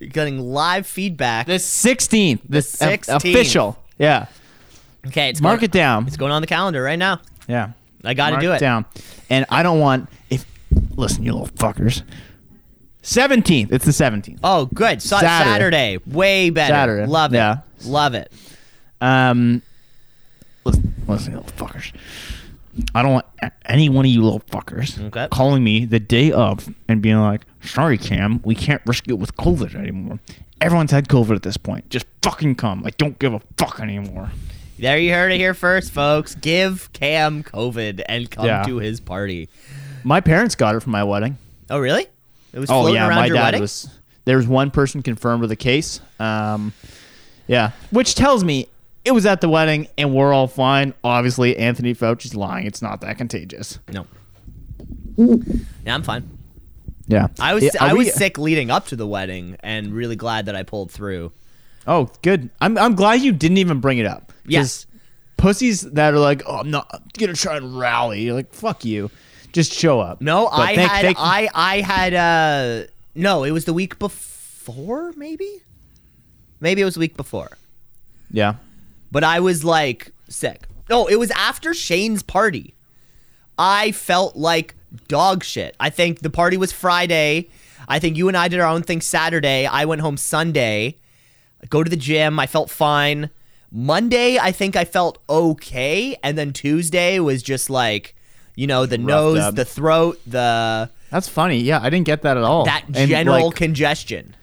[0.00, 1.46] you're getting live feedback.
[1.46, 2.40] The 16th.
[2.48, 3.08] The 16th.
[3.08, 3.78] Uh, official.
[3.98, 4.26] Yeah.
[5.06, 6.06] okay, it's Mark going, it down.
[6.06, 7.20] It's going on the calendar right now.
[7.48, 7.72] Yeah.
[8.04, 8.58] I got to do it.
[8.58, 8.84] down.
[9.30, 10.44] And I don't want if
[10.96, 12.02] listen, you little fuckers.
[13.02, 13.72] 17th.
[13.72, 14.40] It's the 17th.
[14.42, 15.00] Oh, good.
[15.00, 15.50] So- Saturday.
[15.50, 15.98] Saturday.
[16.06, 16.72] Way better.
[16.74, 17.06] Saturday.
[17.06, 17.36] Love it.
[17.36, 17.56] Yeah.
[17.84, 18.32] Love it.
[19.00, 19.62] Um
[20.64, 21.92] listen, listen, you little fuckers.
[22.94, 23.26] I don't want
[23.66, 25.28] any one of you little fuckers Okay.
[25.30, 29.36] calling me the day of and being like, sorry, Cam, we can't risk it with
[29.36, 30.18] COVID anymore.
[30.60, 31.88] Everyone's had COVID at this point.
[31.90, 32.82] Just fucking come.
[32.86, 34.30] I don't give a fuck anymore.
[34.78, 36.34] There you heard it here first, folks.
[36.34, 38.62] Give Cam COVID and come Yeah.
[38.64, 39.48] to his party.
[40.04, 41.38] My parents got it for my wedding.
[41.70, 42.06] Oh, really?
[42.52, 43.60] It was Oh floating yeah, around my your dad wedding.
[43.60, 43.88] was.
[44.24, 46.00] There was one person confirmed with a case.
[46.18, 46.72] Um,
[47.46, 48.66] yeah, which tells me
[49.04, 50.94] it was at the wedding and we're all fine.
[51.04, 52.66] Obviously, Anthony Fauci's lying.
[52.66, 53.78] It's not that contagious.
[53.92, 54.06] No.
[55.16, 56.28] Yeah, I'm fine.
[57.08, 60.16] Yeah, I was Yeah, I we- was sick leading up to the wedding, and really
[60.16, 61.30] glad that I pulled through.
[61.86, 62.50] Oh, good.
[62.60, 64.32] I'm I'm glad you didn't even bring it up.
[64.44, 64.86] Yes.
[65.36, 68.22] Pussies that are like, oh, I'm not gonna try and rally.
[68.22, 69.10] You're like, fuck you.
[69.56, 70.20] Just show up.
[70.20, 73.98] No, But I thank- had thank- I I had uh no, it was the week
[73.98, 75.62] before, maybe.
[76.60, 77.56] Maybe it was the week before,
[78.30, 78.56] Yeah.
[79.10, 80.64] but I was like sick.
[80.90, 82.74] No, it was after Shane's party.
[83.58, 84.74] I felt like
[85.08, 85.74] dog shit.
[85.80, 87.48] I think the party was Friday.
[87.88, 89.64] I think you and I did our own thing Saturday.
[89.66, 90.96] I went home Sunday.
[91.70, 92.38] Go to the gym.
[92.38, 93.30] I felt fine.
[93.72, 98.14] Monday, I think I felt okay, and then Tuesday was just like,
[98.56, 99.54] you know, the Roughed nose, up.
[99.54, 101.58] the throat, the That's funny.
[101.60, 102.64] Yeah, I didn't get that at all.
[102.64, 104.34] that And, general like, congestion.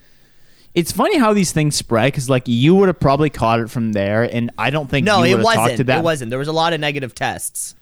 [0.74, 3.92] it's funny how these things spread because, like, you would have probably caught it from
[3.92, 5.78] there, and I don't think No, you it would have talked wasn't.
[5.78, 6.00] to that.
[6.00, 6.30] It wasn't.
[6.30, 7.76] There was a lot of negative tests.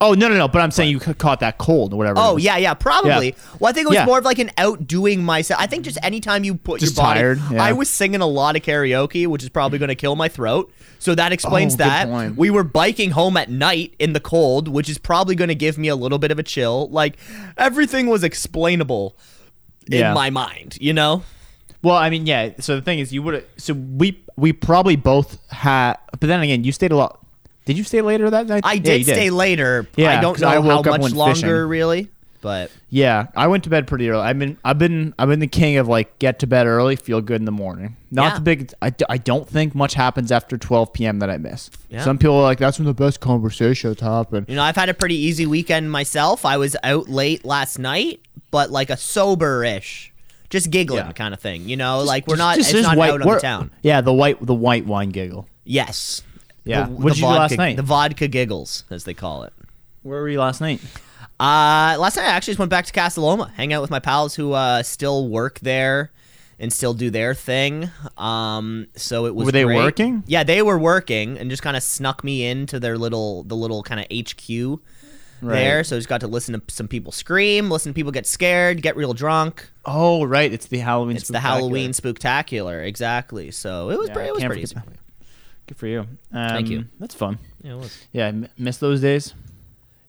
[0.00, 0.46] Oh no, no, no.
[0.46, 2.20] But I'm saying you caught that cold or whatever.
[2.20, 3.28] Oh yeah, yeah, probably.
[3.30, 3.56] Yeah.
[3.58, 4.04] Well, I think it was Yeah.
[4.06, 5.60] more of like an outdoing myself.
[5.60, 7.62] I think just anytime you put Just your body, tired, yeah.
[7.64, 10.72] I was singing a lot of karaoke, which is probably going to kill my throat.
[11.00, 12.36] So that explains Oh, that.
[12.36, 15.78] We were biking home at night in the cold, which is probably going to give
[15.78, 16.88] me a little bit of a chill.
[16.90, 17.16] Like
[17.56, 19.16] everything was explainable
[19.90, 21.24] in my mind, you know.
[21.82, 22.50] Well, I mean, yeah.
[22.60, 23.44] So the thing is, you would have.
[23.56, 25.94] So we we probably both had.
[26.12, 27.17] But then again, you stayed a lot.
[27.68, 28.62] Did you stay later that night?
[28.64, 29.86] I Yeah, did you stay later.
[29.94, 31.50] Yeah, I don't know I how much longer, fishing.
[31.50, 32.08] really,
[32.40, 34.22] but Yeah, I went to bed pretty early.
[34.22, 37.20] I've been I've been I've been the king of like get to bed early, feel
[37.20, 37.96] good in the morning.
[38.10, 38.34] Not Yeah.
[38.36, 38.72] the big.
[38.80, 41.18] I, I don't think much happens after 12 p.m.
[41.18, 41.68] that I miss.
[41.90, 42.02] Yeah.
[42.04, 44.46] Some people are like that's when the best conversations happen.
[44.48, 46.46] You know, I've had a pretty easy weekend myself.
[46.46, 50.10] I was out late last night, but like a sober-ish,
[50.48, 51.12] just giggling Yeah.
[51.12, 51.68] kind of thing.
[51.68, 52.56] You know, like we're Just- not.
[52.56, 53.70] just it's not white, out on the town.
[53.82, 55.46] Yeah, the white the white wine giggle.
[55.64, 56.22] Yes.
[56.68, 56.84] Yeah.
[56.84, 57.76] The, What'd the you do last night?
[57.76, 59.52] The vodka giggles, as they call it.
[60.02, 60.80] Where were you last night?
[61.40, 64.00] Uh, last night I actually just went back to Casa Loma, hang out with my
[64.00, 66.10] pals who uh, still work there
[66.58, 67.90] and still do their thing.
[68.16, 69.46] Um, so it was.
[69.46, 69.76] Were they great.
[69.76, 70.24] working?
[70.26, 73.82] Yeah, they were working and just kind of snuck me into their little, the little
[73.82, 74.80] kind of HQ
[75.40, 75.84] there.
[75.84, 78.82] So I just got to listen to some people scream, listen to people get scared,
[78.82, 79.70] get real drunk.
[79.84, 80.52] Oh, right.
[80.52, 81.16] It's the Halloween.
[81.16, 83.52] It's the Halloween spooktacular, exactly.
[83.52, 84.28] So it was Yeah, pretty.
[84.28, 84.98] It was pretty.
[85.76, 86.08] Forget easy.
[86.32, 86.62] that.
[86.62, 86.78] Good for you.
[86.78, 86.84] Um, you.
[86.98, 87.38] That's fun.
[87.62, 88.06] Yeah, it was.
[88.12, 89.34] Yeah, I m- miss those days.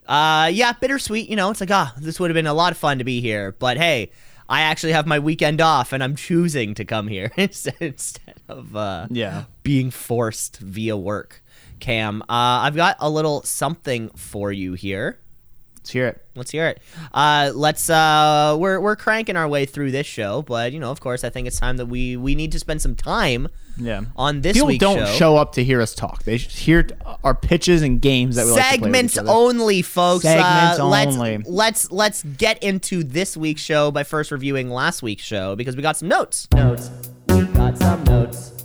[0.07, 1.29] Uh, yeah, bittersweet.
[1.29, 3.21] You know, it's like ah, this would have been a lot of fun to be
[3.21, 4.11] here, but hey,
[4.47, 8.75] I actually have my weekend off, and I'm choosing to come here instead instead of
[8.75, 9.45] uh, Yeah.
[9.63, 11.43] being forced via work.
[11.79, 15.19] Cam, uh, I've got a little something for you here.
[15.89, 16.21] Let's hear it.
[16.35, 16.81] Let's hear it.
[17.11, 17.89] Uh, let's.
[17.89, 21.31] Uh, we're we're cranking our way through this show, but you know, of course, I
[21.31, 24.01] think it's time that we we need to spend some time Yeah.
[24.15, 25.05] on this People week's don't show.
[25.13, 26.25] show up to hear us talk.
[26.25, 26.87] They hear
[27.23, 30.21] our pitches and games that we like to play with segments each only, folks.
[30.25, 31.37] Segments uh, let's, only.
[31.47, 35.81] Let's let's get into this week's show by first reviewing last week's show because we
[35.81, 36.47] got some notes.
[36.53, 36.91] Notes.
[37.29, 38.58] We got some notes.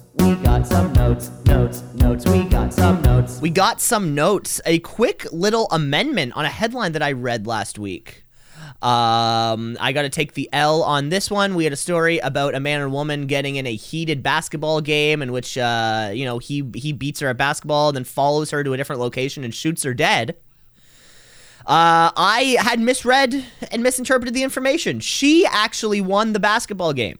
[0.54, 1.30] Got some notes.
[1.46, 1.82] Notes.
[1.94, 2.26] Notes.
[2.26, 3.40] We got some notes.
[3.40, 4.60] We got some notes.
[4.64, 8.24] A quick little amendment on a headline that I read last week.
[8.80, 11.56] Um, I got to take the L on this one.
[11.56, 15.22] We had a story about a man and woman getting in a heated basketball game
[15.22, 18.74] in which, uh, you know, he he beats her at basketball, then follows her to
[18.74, 20.36] a different location and shoots her dead.
[21.66, 25.00] Uh, I had misread and misinterpreted the information.
[25.00, 27.18] She actually won the basketball game.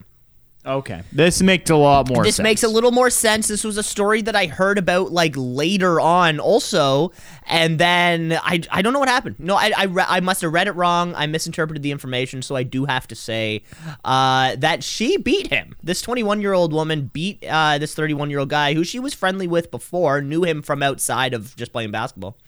[0.66, 1.02] Okay.
[1.12, 2.44] This makes a lot more This sense.
[2.44, 3.48] makes a little more sense.
[3.48, 7.12] This was a story that I heard about like later on also,
[7.46, 9.36] and then I, I don't know what happened.
[9.38, 11.14] No, I I, re- I must have read it wrong.
[11.14, 13.62] I misinterpreted the information, so I do have to say
[14.06, 15.76] uh, that she beat him.
[15.82, 19.12] This 21 year old woman beat uh, this 31 year old guy who she was
[19.12, 22.38] friendly with before, knew him from outside of just playing basketball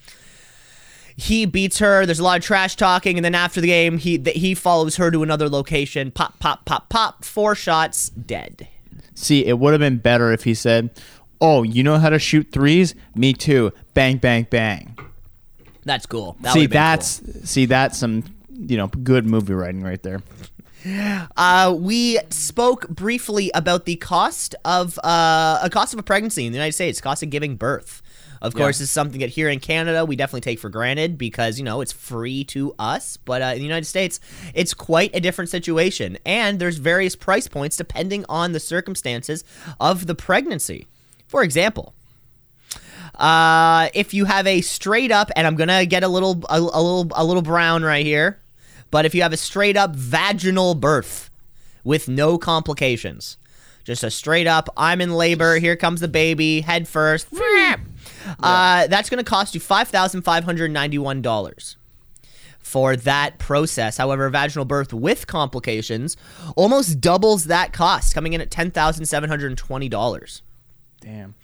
[1.17, 2.05] he beats her.
[2.05, 4.97] There's a lot of trash talking, and then after the game, he th- he follows
[4.97, 6.11] her to another location.
[6.11, 7.25] Pop, pop, pop, pop.
[7.25, 8.69] Four shots, dead.
[9.15, 10.91] See, it would have been better if he said,
[11.41, 12.95] "Oh, you know how to shoot threes?
[13.15, 13.73] Me too.
[13.95, 14.97] Bang, bang, bang."
[15.85, 16.37] That's cool.
[16.41, 20.21] That see, that's see, that's some you know good movie writing right there.
[21.37, 26.53] Uh, we spoke briefly about the cost of uh, a cost of a pregnancy in
[26.53, 28.03] the United States, cost of giving birth.
[28.43, 28.59] Of Yeah.
[28.59, 31.81] course, it's something that here in Canada we definitely take for granted because you know
[31.81, 33.17] it's free to us.
[33.17, 34.21] But uh, in the United States,
[34.55, 39.45] it's quite a different situation, and there's various price points depending on the circumstances
[39.81, 40.87] of the pregnancy.
[41.27, 41.95] For example,
[43.17, 46.61] uh, if you have a straight up, and I'm gonna get a little, a, a
[46.61, 48.39] little, a little brown right here,
[48.91, 51.31] but if you have a straight up vaginal birth
[51.85, 53.37] with no complications,
[53.85, 57.29] just a straight up, I'm in labor, here comes the baby, head first,
[58.41, 61.77] uh, that's going to cost you $5,591
[62.59, 63.97] for that process.
[63.97, 66.17] However, vaginal birth with complications
[66.57, 70.43] almost doubles that cost, coming in at $10,720.
[71.07, 71.37] Damn.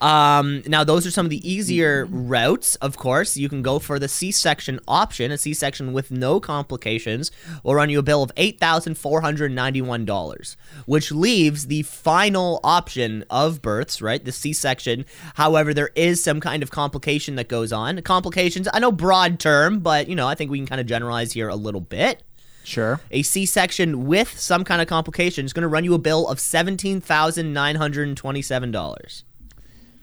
[0.00, 2.76] Um, now, those are some of the easier routes.
[2.76, 5.30] Of course, you can go for the C-section option.
[5.30, 7.30] A C-section with no complications
[7.62, 11.82] will run you a bill of eight thousand four hundred ninety-one dollars, which leaves the
[11.82, 14.24] final option of births, right?
[14.24, 15.04] The C-section.
[15.34, 18.00] However, there is some kind of complication that goes on.
[18.00, 21.32] Complications, I know broad term, but you know, I think we can kind of generalize
[21.32, 22.22] here a little bit.
[22.64, 23.00] Sure.
[23.10, 26.38] A C-section with some kind of complication is going to run you a bill of
[26.40, 29.24] seventeen thousand nine hundred and twenty-seven dollars.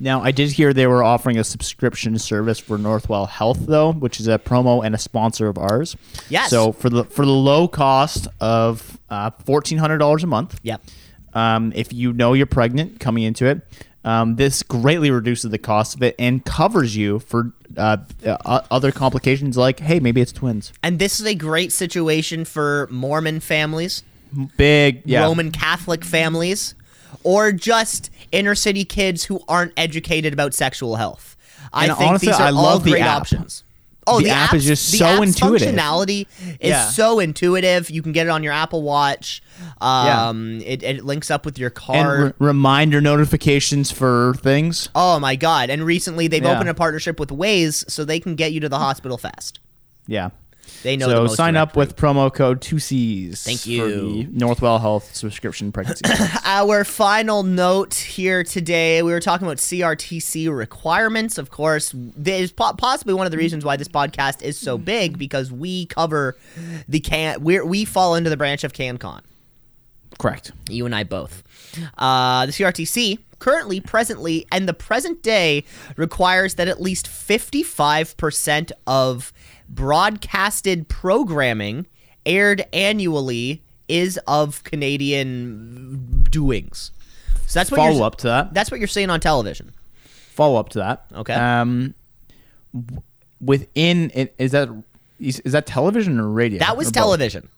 [0.01, 4.21] Now, I did hear they were offering a subscription service for Northwell Health, though, which
[4.21, 5.97] is a promo and a sponsor of ours.
[6.29, 6.49] Yes.
[6.49, 10.81] So for the for the low cost of uh, fourteen hundred dollars a month, Yep.
[11.33, 13.61] um, if you know you're pregnant coming into it,
[14.03, 18.91] um, this greatly reduces the cost of it and covers you for uh, uh, other
[18.91, 20.71] complications like, hey, maybe it's twins.
[20.81, 24.03] And this is a great situation for Mormon families,
[24.57, 25.21] Big, yeah.
[25.23, 26.75] Roman Catholic families,
[27.23, 31.35] or just inner city kids who aren't educated about sexual health.
[31.73, 33.21] I And think honestly, these are I all love the great app.
[33.21, 33.63] options.
[34.07, 35.67] Oh, The app is just the so intuitive.
[35.75, 36.25] Functionality
[36.59, 36.89] is Yeah.
[36.89, 37.89] so intuitive.
[37.91, 39.43] You can get it on your Apple Watch.
[39.81, 42.25] Um, it, it links up with your car.
[42.25, 44.89] re- reminder notifications for things.
[44.95, 45.69] oh my god!
[45.69, 46.53] And recently they've Yeah.
[46.55, 49.59] opened a partnership with Waze, so they can get you to the hospital fast.
[50.07, 50.29] Yeah.
[50.83, 51.07] They know.
[51.07, 53.43] the So most sign up with promo code 2Cs.
[53.43, 54.23] Thank For you.
[54.23, 56.03] the Northwell Health subscription pregnancy.
[56.45, 61.37] Our final note here today, we were talking about CRTC requirements.
[61.37, 65.17] Of course, there's po- possibly one of the reasons why this podcast is so big
[65.17, 66.37] because we cover
[66.87, 67.43] the can.
[67.43, 69.21] We we fall into the branch of CanCon.
[70.17, 70.51] Correct.
[70.69, 71.43] You and I both.
[71.97, 75.63] Uh, the CRTC currently, presently, and the present day
[75.95, 79.31] requires that at least 55% of
[79.69, 81.87] broadcasted programming
[82.25, 86.91] aired annually is of Canadian doings.
[87.47, 88.53] So that's what Follow you're, up to that.
[88.53, 89.71] That's what you're seeing on television.
[90.03, 91.05] Follow up to that.
[91.13, 91.33] Okay.
[91.33, 91.95] Um,
[93.41, 94.69] within it, is that
[95.19, 96.59] is, is that television or radio?
[96.59, 96.95] That was Or both?
[96.95, 97.49] television.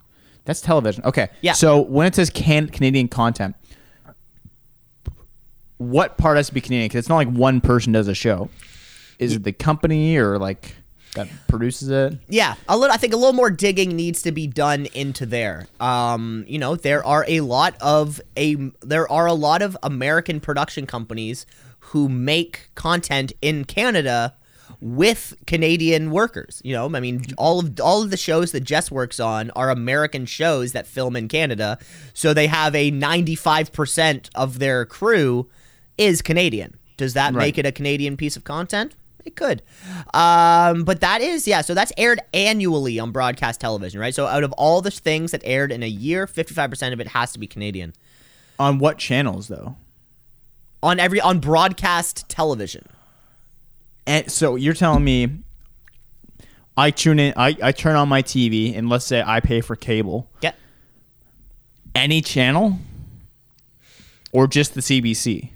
[0.45, 1.03] That's television.
[1.05, 1.29] Okay.
[1.41, 1.53] Yeah.
[1.53, 3.55] So when it says can Canadian content,
[5.77, 6.87] what part has to be Canadian?
[6.87, 8.49] Because it's not like one person does a show.
[9.19, 10.75] Is it the company or like
[11.15, 12.17] that produces it?
[12.29, 12.93] Yeah, a little.
[12.93, 15.67] I think a little more digging needs to be done into there.
[15.79, 20.39] Um, you know, there are a lot of a there are a lot of American
[20.39, 21.45] production companies
[21.79, 24.35] who make content in Canada
[24.79, 26.61] with Canadian workers.
[26.63, 29.69] You know, I mean, all of all of the shows that Jess works on are
[29.69, 31.77] American shows that film in Canada,
[32.13, 35.49] so they have a ninety five percent of their crew
[35.97, 36.75] is Canadian.
[36.97, 37.45] Does that Right.
[37.47, 38.95] make it a Canadian piece of content?
[39.25, 39.61] It could.
[40.13, 44.13] Um, but that is, yeah, so that's aired annually on broadcast television, right?
[44.13, 47.31] So out of all the things that aired in a year, 55% of it has
[47.33, 47.93] to be Canadian.
[48.59, 49.75] On what channels though?
[50.83, 52.87] On every on broadcast television.
[54.07, 55.29] And so you're telling me
[56.75, 59.75] I tune in I, I turn on my TV and let's say I pay for
[59.75, 60.29] cable.
[60.41, 60.53] Yeah.
[61.93, 62.79] Any channel?
[64.31, 65.51] Or just the CBC?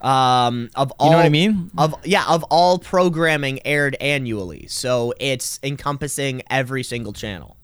[0.00, 1.70] Um, of all You know what I mean?
[1.76, 4.66] Of yeah, of all programming aired annually.
[4.68, 7.56] So it's encompassing every single channel.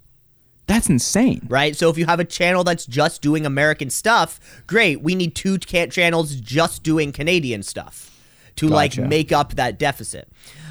[0.66, 1.47] That's insane.
[1.49, 1.77] right?
[1.77, 5.03] So if you have a channel that's just doing American stuff, great.
[5.03, 8.11] We need two channels just doing Canadian stuff
[8.57, 10.29] to like make up that deficit,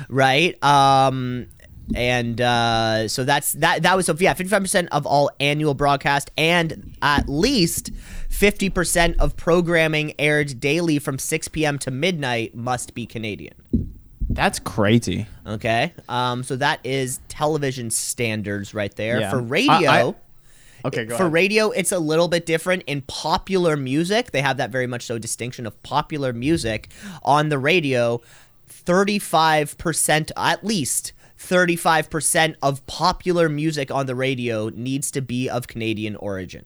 [0.10, 0.62] right?
[0.64, 1.48] Um,
[1.96, 3.84] and uh, so that's that.
[3.84, 7.92] That was so yeah, fifty five percent of all annual broadcast, and at least
[8.30, 11.78] fifty percent of programming aired daily from six p.m.
[11.80, 13.56] to midnight must be Canadian.
[14.30, 15.28] That's crazy.
[15.46, 19.30] Okay, um, so that is television standards right there Yeah.
[19.30, 19.90] for I- radio.
[20.10, 20.16] I-
[20.86, 21.34] Okay, go for ahead.
[21.34, 22.84] radio, it's a little bit different.
[22.88, 26.90] In popular music, they have that very much so distinction of popular music
[27.24, 28.20] on the radio.
[28.68, 35.50] Thirty-five percent, at least thirty-five percent of popular music on the radio needs to be
[35.50, 36.66] of Canadian origin.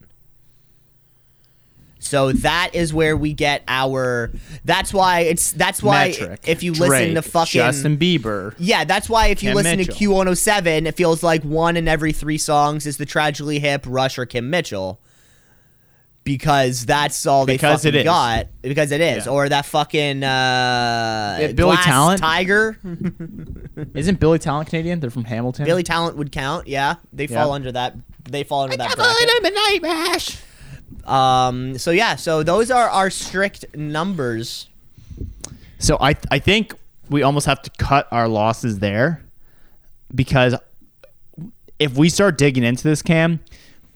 [1.99, 4.31] So that is where we get our.
[4.63, 5.51] That's why it's.
[5.51, 6.41] That's why Metric.
[6.47, 8.53] if you listen to fucking Justin Bieber.
[8.59, 9.95] Yeah, that's why if you Kim listen Mitchell.
[9.95, 14.17] to Q107, it feels like one in every three songs is the tragically hip Rush
[14.19, 14.99] or Kim Mitchell.
[16.27, 18.03] Because that's all they Because fucking it is.
[18.03, 18.47] got.
[18.61, 19.25] Because it is.
[19.25, 19.31] Yeah.
[19.31, 22.19] Or that fucking uh, Yeah, Billy Talent?
[22.19, 22.77] Tiger.
[23.95, 24.99] Isn't Billy Talent Canadian?
[24.99, 25.63] They're from Hamilton.
[25.63, 26.67] Billy Talent would count.
[26.67, 27.95] Yeah, they fall under that.
[28.29, 29.53] They fall under that I'm bracket.
[29.53, 30.37] a night mash.
[31.05, 31.77] Um.
[31.77, 32.17] So yeah.
[32.17, 34.67] So those are our strict numbers.
[35.79, 36.73] So I I think
[37.09, 39.23] we almost have to cut our losses there
[40.13, 40.55] because
[41.79, 43.39] if we start digging into this cam,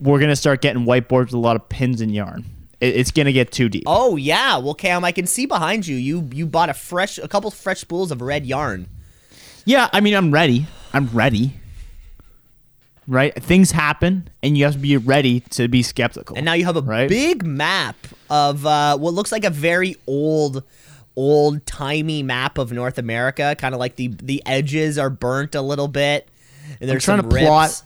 [0.02, 2.44] we're gonna start getting whiteboards with a lot of pins and yarn.
[2.80, 3.84] It, it's gonna get too deep.
[3.86, 4.58] Oh yeah.
[4.58, 5.96] Well, Cam, I can see behind you.
[5.96, 8.88] You you bought a fresh, a couple fresh spools of red yarn.
[9.64, 10.66] Yeah, I mean I'm ready.
[10.92, 11.54] I'm ready.
[13.08, 13.34] Right?
[13.34, 16.36] Things happen and you have to be ready to be skeptical.
[16.36, 17.08] And now you have a Right.
[17.08, 17.96] big map
[18.30, 20.62] of uh, what looks like a very old,
[21.16, 23.56] old timey map of North America.
[23.58, 26.28] Kind of like the the edges are burnt a little bit.
[26.80, 27.46] And I'm trying some to rips.
[27.46, 27.82] plot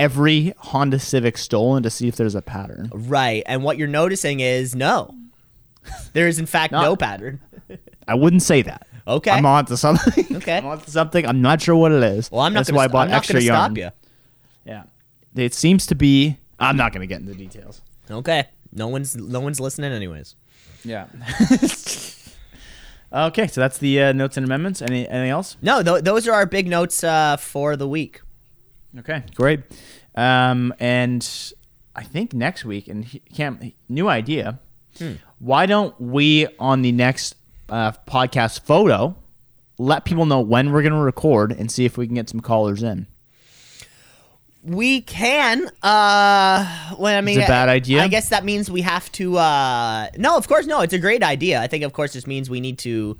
[0.00, 2.90] every Honda Civic stolen to see if there's a pattern.
[2.92, 5.14] Right, and what you're noticing is no,
[6.12, 7.40] there is in fact no pattern.
[8.08, 8.86] I wouldn't say that.
[9.06, 9.30] Okay.
[9.30, 10.26] I'm on to something.
[10.40, 10.58] Okay.
[10.58, 11.26] I'm on to something.
[11.26, 12.30] I'm not sure what it is.
[12.30, 13.76] Well, I'm not That's gonna, why I bought I'm extra yarn.
[14.64, 14.84] Yeah.
[15.34, 16.38] It seems to be.
[16.58, 17.82] I'm not going to get into details.
[18.10, 20.34] Okay, no one's no one's listening anyways.
[20.84, 21.06] Yeah.
[23.12, 24.82] okay, so that's the uh, notes and amendments.
[24.82, 25.56] Any anything else?
[25.62, 28.20] No, th- those are our big notes uh, for the week.
[28.98, 29.60] Okay, great.
[30.14, 31.26] Um, and
[31.94, 34.58] I think next week, and he, Cam, new idea.
[34.98, 35.14] Hmm.
[35.38, 37.36] Why don't we on the next
[37.68, 39.16] uh, podcast photo
[39.78, 42.40] let people know when we're going to record and see if we can get some
[42.40, 43.06] callers in?
[44.62, 45.68] We can.
[45.82, 48.02] Uh, well, I mean, a bad idea?
[48.02, 49.38] I guess that means we have to.
[49.38, 50.82] Uh, no, of course, no.
[50.82, 51.62] It's a great idea.
[51.62, 53.16] I think, of course, this means we need to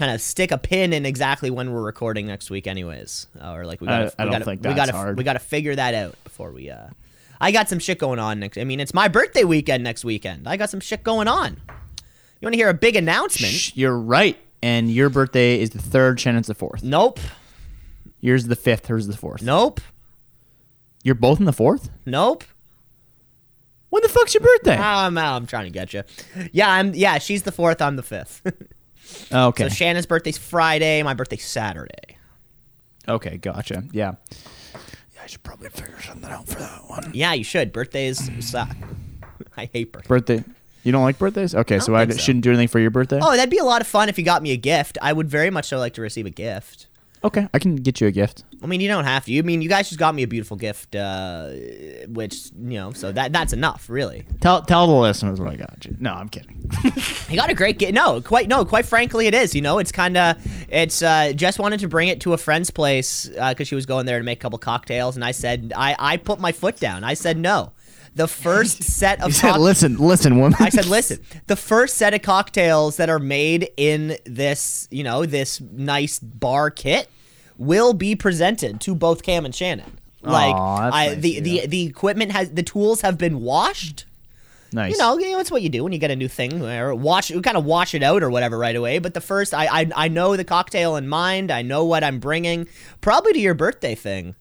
[0.00, 3.26] kind of stick a pin in exactly when we're recording next week, anyways.
[3.44, 4.14] Or like we I- got.
[4.18, 5.18] I we don't gotta, think we gotta, hard.
[5.18, 6.70] We got to figure that out before we.
[6.70, 6.86] Uh,
[7.38, 8.56] I got some shit going on next.
[8.56, 10.48] I mean, it's my birthday weekend next weekend.
[10.48, 11.60] I got some shit going on.
[12.40, 13.52] You want to hear a big announcement?
[13.52, 14.38] Shh, You're right.
[14.62, 16.82] And your birthday is the third, Shannon's the fourth.
[16.82, 17.20] Nope.
[18.22, 19.42] Yours the fifth, hers is the fourth.
[19.42, 19.82] Nope.
[21.02, 21.90] You're both in the fourth?
[22.06, 22.44] Nope.
[23.90, 24.76] When the fuck's your birthday?
[24.78, 26.04] I'm, I'm trying to get you.
[26.52, 26.94] Yeah, I'm.
[26.94, 27.82] Yeah, she's the fourth.
[27.82, 28.42] I'm the fifth.
[29.32, 29.64] Oh, okay.
[29.64, 31.02] So Shannon's birthday's Friday.
[31.02, 32.16] My birthday's Saturday.
[33.08, 33.84] okay, gotcha.
[33.92, 34.14] Yeah.
[35.14, 37.10] Yeah, I should probably figure something out for that one.
[37.14, 37.72] Yeah, you should.
[37.72, 38.76] Birthdays suck.
[39.56, 40.08] I hate birthdays.
[40.08, 40.44] Birthday.
[40.82, 41.54] You don't like birthdays?
[41.54, 42.16] Okay, so I so.
[42.16, 43.18] shouldn't do anything for your birthday?
[43.20, 44.96] Oh, that'd be a lot of fun if you got me a gift.
[45.02, 46.86] I would very much so like to receive a gift.
[47.22, 48.44] Okay, I can get you a gift.
[48.62, 49.38] I mean, you don't have to.
[49.38, 51.50] I mean, you guys just got me a beautiful gift, uh,
[52.08, 54.26] which you know, so that that's enough, really.
[54.40, 55.96] Tell tell the listeners what I got you.
[56.00, 56.56] No, I'm kidding.
[57.30, 57.92] You got a great gift.
[57.94, 59.54] No, quite no, quite frankly, it is.
[59.54, 60.36] You know, it's kind of
[60.68, 61.00] it's.
[61.00, 64.18] Uh, Jess wanted to bring it to a friend's place because she was going there
[64.18, 67.04] to make a couple cocktails, and I said I I put my foot down.
[67.04, 67.72] I said no.
[68.20, 70.56] The first set of You said, cock- listen, listen, woman.
[70.60, 75.24] I said, listen, the first set of cocktails that are made in this, you know,
[75.24, 77.08] this nice bar kit
[77.56, 79.98] will be presented to both Cam and Shannon.
[80.22, 84.04] Like Aw, that's I, nice the the the equipment has the tools have been washed.
[84.70, 84.92] nice.
[84.92, 86.62] You know, you know, it's what you do when you get a new thing.
[86.62, 88.98] Or wash, you kind of wash it out or whatever right away.
[88.98, 91.50] But the first, I, I I know the cocktail in mind.
[91.50, 92.68] I know what I'm bringing.
[93.00, 94.34] Probably to your birthday thing.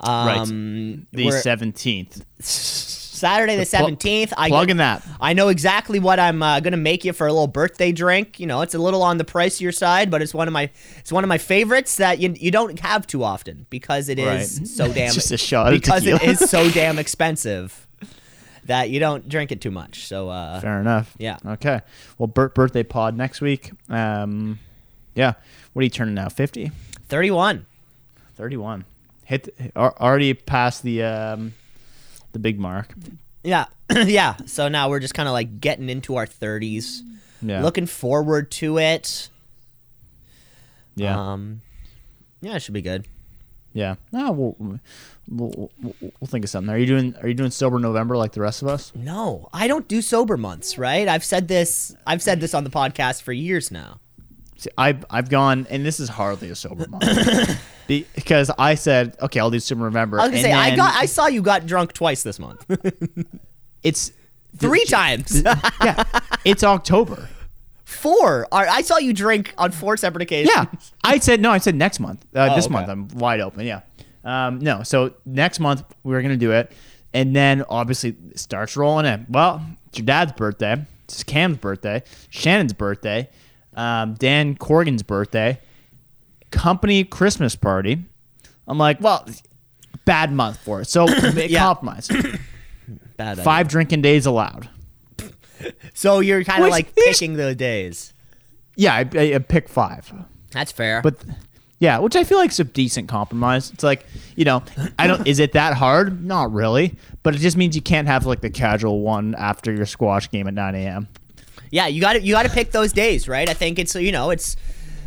[0.00, 2.24] Um, the we're- seventeenth.
[3.20, 4.32] Saturday the seventeenth.
[4.36, 5.06] I Plugging that.
[5.20, 8.40] I know exactly what I'm uh, gonna make you for a little birthday drink.
[8.40, 11.12] You know, it's a little on the pricier side, but it's one of my it's
[11.12, 14.66] one of my favorites that you you don't have too often because it is Right.
[14.68, 16.36] so damn Just a shot because it tequila.
[16.36, 17.86] so damn expensive
[18.64, 20.06] that you don't drink it too much.
[20.06, 21.14] So uh, Fair enough.
[21.18, 21.38] Yeah.
[21.44, 21.80] Okay.
[22.18, 23.70] Well, Bert birthday pod next week.
[23.88, 24.58] Um,
[25.14, 25.34] yeah.
[25.72, 26.28] What are you turning now?
[26.28, 26.70] 50?
[27.08, 27.66] thirty one.
[28.36, 28.84] 31.
[29.24, 31.54] Hit al- already past the um,
[32.32, 32.94] the big mark.
[33.42, 33.66] Yeah,
[34.04, 34.36] yeah.
[34.46, 37.02] So now we're just kind of like getting into our thirties,
[37.42, 37.62] Yeah.
[37.62, 39.28] looking forward to it.
[40.96, 41.32] Yeah.
[41.32, 41.62] Um,
[42.40, 43.06] yeah, it should be good.
[43.72, 43.94] yeah.
[44.12, 44.70] No, we'll, we'll,
[45.28, 46.72] we'll, we'll think of something.
[46.74, 48.92] Are you doing Are you doing sober November like the rest of us?
[48.94, 51.06] No, I don't do sober months, right?
[51.08, 51.94] I've said this.
[52.06, 54.00] I've said this on the podcast for years now.
[54.60, 59.40] See, I've I've gone, and this is hardly a sober month because I said, okay,
[59.40, 60.20] I'll do sober November.
[60.20, 60.94] I was gonna say I got.
[60.94, 62.64] I saw you got drunk twice this month,
[63.82, 64.12] it's
[64.58, 65.42] three times,
[65.82, 66.04] yeah,
[66.44, 67.28] it's October.
[67.84, 68.46] four.
[68.52, 70.52] I saw you drink on four separate occasions.
[70.54, 70.66] Yeah,
[71.02, 71.50] I said no.
[71.50, 72.24] I said next month.
[72.36, 72.72] Uh, Oh, this okay.
[72.74, 73.66] month I'm wide open.
[73.66, 73.80] Yeah.
[74.24, 76.70] Um, no, so next month we're gonna do it,
[77.14, 79.24] and then obviously it starts rolling in.
[79.30, 80.84] Well, It's your dad's birthday.
[81.04, 82.02] It's Cam's birthday.
[82.28, 83.30] Shannon's birthday.
[83.74, 85.60] Um, Dan Corgan's birthday.
[86.50, 88.04] Company Christmas party.
[88.66, 89.26] I'm like, well,
[90.04, 90.86] bad month for it.
[90.86, 91.58] So Yeah.
[91.60, 92.08] compromise.
[93.16, 93.44] Bad idea.
[93.44, 94.68] Five drinking days allowed.
[95.92, 98.14] So you're kind of Which like is- picking the days.
[98.76, 100.10] Yeah, I, I, I pick five.
[100.52, 101.02] That's fair.
[101.02, 101.16] But
[101.80, 103.70] yeah, which I feel like is a decent compromise.
[103.70, 104.06] It's like,
[104.36, 104.62] you know,
[104.98, 106.24] I don't is it that hard?
[106.24, 106.96] Not really.
[107.22, 110.48] But it just means you can't have like the casual one after your squash game
[110.48, 111.08] at nine AM.
[111.70, 113.48] Yeah, you got to you got to pick those days, right?
[113.48, 114.56] I think it's you know it's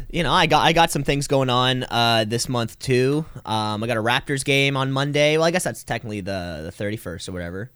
[0.09, 3.26] you know I got I got some things going on uh, this month too.
[3.45, 5.38] Um, I got a Raptors game on Monday.
[5.38, 7.72] Well, I guess that's technically the the thirty first or whatever.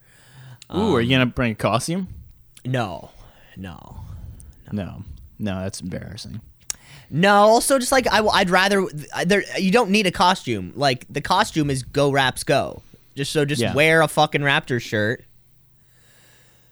[0.75, 2.07] Ooh, are you gonna bring a costume?
[2.65, 3.11] No,
[3.55, 3.97] no,
[4.71, 5.03] No.
[5.39, 6.41] No, that's embarrassing.
[7.09, 7.33] no.
[7.35, 8.85] Also, just like I, would rather
[9.25, 9.43] there.
[9.57, 10.73] You don't need a costume.
[10.75, 12.81] Like the costume is go Raps go.
[13.15, 13.73] Just so just Yeah.
[13.73, 15.23] wear a fucking Raptors shirt.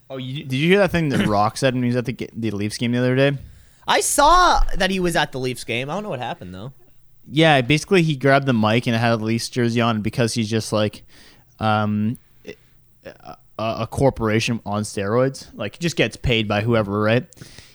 [0.09, 2.29] Oh, you, did you hear that thing that Rock said when he was at the
[2.33, 3.37] the Leafs game the other day?
[3.87, 5.89] I saw that he was at the Leafs game.
[5.89, 6.73] I don't know what happened though.
[7.27, 10.71] Yeah, basically he grabbed the mic and had a Leafs jersey on because he's just
[10.71, 11.03] like
[11.59, 12.17] um,
[13.03, 15.49] a, a corporation on steroids.
[15.55, 17.25] Like just gets paid by whoever, right?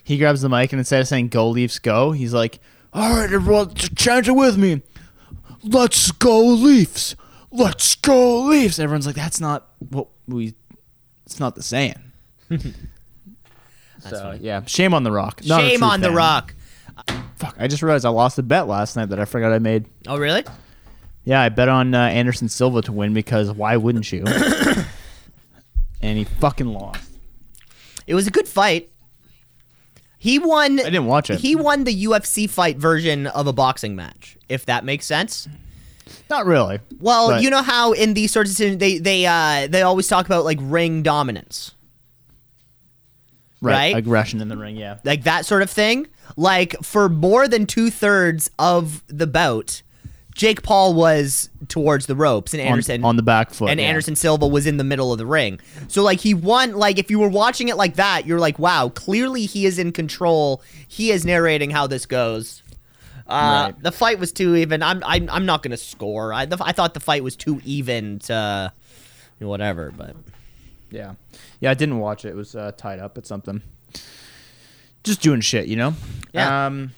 [0.03, 2.61] He grabs the mic and instead of saying "Go Leafs, go," he's like,
[2.93, 4.83] "All right, everyone, chant it with me.
[5.63, 7.17] Let's go Leafs.
[7.51, 10.55] Let's go Leafs." Everyone's like, "That's not what we.
[11.27, 12.10] It's not the saying."
[14.01, 14.39] so funny.
[14.41, 15.41] yeah, shame on the Rock.
[15.45, 16.11] Not Shame on the.
[16.11, 16.55] Rock.
[17.37, 17.57] Fuck!
[17.59, 19.87] I just realized I lost a bet last night that I forgot I made.
[20.07, 20.45] Oh really?
[21.25, 24.25] Yeah, I bet on uh, Anderson Silva to win because why wouldn't you?
[26.03, 27.11] and he fucking lost.
[28.07, 28.91] It was a good fight.
[30.19, 30.79] He won.
[30.81, 31.41] I didn't watch it.
[31.41, 35.49] He won the UFC fight version of a boxing match, if that makes sense.
[36.29, 36.81] Not really.
[36.99, 40.09] Well, But- you know how in these sorts of situations they they uh they always
[40.09, 41.73] talk about like ring dominance,
[43.61, 43.97] right?
[43.97, 44.99] Aggression in the ring, yeah.
[45.05, 46.07] like that sort of thing.
[46.37, 49.83] Like for more than two thirds of the bout,
[50.35, 53.69] Jake Paul was towards the ropes, and On, Anderson on the back foot.
[53.69, 53.87] and yeah.
[53.87, 55.61] Anderson Silva was in the middle of the ring.
[55.89, 58.89] So like he won like if you were watching it like that, you're like, wow,
[58.89, 60.63] clearly he is in control.
[60.89, 62.63] He is narrating how this goes.
[63.27, 63.83] Uh, Right.
[63.83, 64.83] The fight was too even.
[64.83, 66.33] I'm I'm, I'm not gonna score.
[66.33, 68.73] I, the, I thought the fight was too even to
[69.41, 69.93] whatever.
[69.97, 70.17] But
[70.91, 71.15] Yeah.
[71.61, 72.31] Yeah, I didn't watch it.
[72.31, 73.63] It was uh, tied up at something.
[75.05, 75.95] Just doing shit, you know?
[76.33, 76.67] Yeah.
[76.67, 76.93] Um,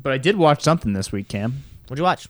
[0.00, 1.64] but I did watch something this week, Cam.
[1.84, 2.28] what'd you watch?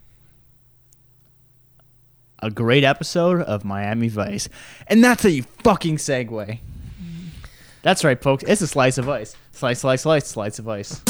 [2.40, 4.48] A great episode of Miami Vice.
[4.86, 6.60] And that's a fucking segue.
[7.82, 8.44] That's right, folks.
[8.46, 9.36] It's a slice of ice.
[9.52, 11.00] Slice, slice, slice, slice of ice.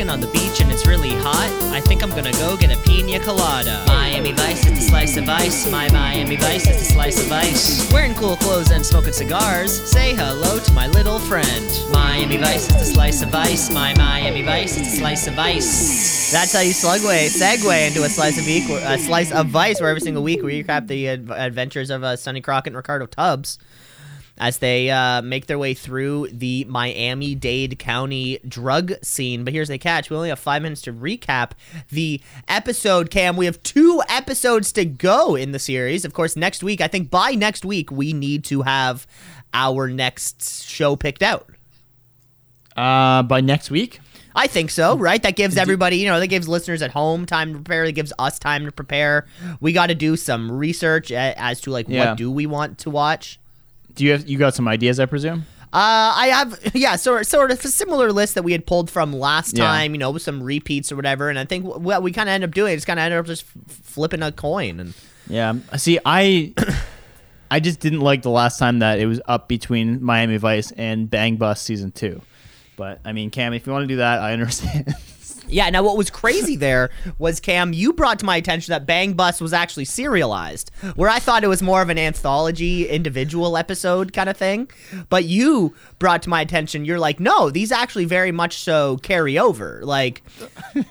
[0.00, 1.50] Walking on the beach and it's really hot.
[1.74, 3.84] I think I'm gonna go get a pina colada.
[3.86, 5.70] Miami Vice is a slice of ice.
[5.70, 7.92] My Miami Vice is a slice of ice.
[7.92, 9.70] Wearing cool clothes and smoking cigars.
[9.70, 11.66] Say hello to my little friend.
[11.92, 13.70] Miami Vice is a slice of ice.
[13.70, 16.32] My Miami Vice is a slice of ice.
[16.32, 19.90] That's how you segue segue into a slice of week, a slice of vice, where
[19.90, 23.58] every single week we recap the adv- adventures of uh, Sonny Crockett and Ricardo Tubbs
[24.40, 29.44] as they uh, make their way through the Miami Dade County drug scene.
[29.44, 31.52] But here's the catch: we only have five minutes to recap
[31.90, 33.10] the episode.
[33.10, 36.04] Cam, we have two episodes to go in the series.
[36.04, 36.80] Of course, next week.
[36.80, 39.06] I think by next week we need to have
[39.54, 41.48] our next show picked out.
[42.76, 44.00] Uh, by next week?
[44.34, 45.20] I think so, right?
[45.22, 47.84] That gives everybody, you know, that gives listeners at home time to prepare.
[47.86, 49.26] That gives us time to prepare.
[49.60, 52.10] We got to do some research as to like Yeah.
[52.10, 53.40] what do we want to watch.
[53.94, 55.46] Do you have you got some ideas, I presume?
[55.72, 59.12] Uh, I have yeah, sort sort of a similar list that we had pulled from
[59.12, 59.64] last Yeah.
[59.66, 61.28] time, you know, with some repeats or whatever.
[61.30, 63.26] And I think what we kind of end up doing is kind of end up
[63.26, 64.80] just f- flipping a coin.
[64.80, 64.94] And
[65.28, 65.54] Yeah.
[65.76, 66.52] See, I
[67.52, 71.08] I just didn't like the last time that it was up between Miami Vice and
[71.10, 72.20] Bang Bus season two.
[72.76, 74.94] But I mean, Cam, if you want to do that, I understand.
[75.50, 79.12] Yeah, now what was crazy there was Cam, you brought to my attention that Bang
[79.14, 84.12] Bus was actually serialized, where I thought it was more of an anthology, individual episode
[84.12, 84.70] kind of thing.
[85.08, 89.38] But you brought to my attention, you're like, no, these actually very much so carry
[89.38, 89.80] over.
[89.84, 90.22] Like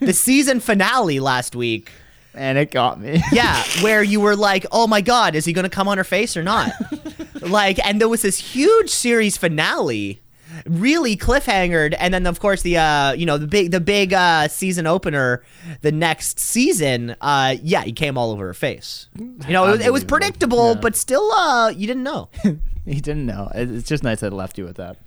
[0.01, 1.91] the season finale last week.
[2.35, 3.21] and it got me.
[3.31, 6.03] Yeah, where you were like, "Oh my god, is he going to come on her
[6.03, 6.71] face or not?"
[7.41, 10.19] like, and there was this huge series finale,
[10.65, 14.47] really cliffhangered, and then of course the uh, you know, the big the big uh
[14.47, 15.43] season opener,
[15.81, 19.07] the next season, uh, yeah, he came all over her face.
[19.17, 20.79] You know, it was, it was predictable, Yeah.
[20.81, 22.29] but still, uh, you didn't know.
[22.85, 23.49] he didn't know.
[23.53, 24.97] It's just nice that it left you with that.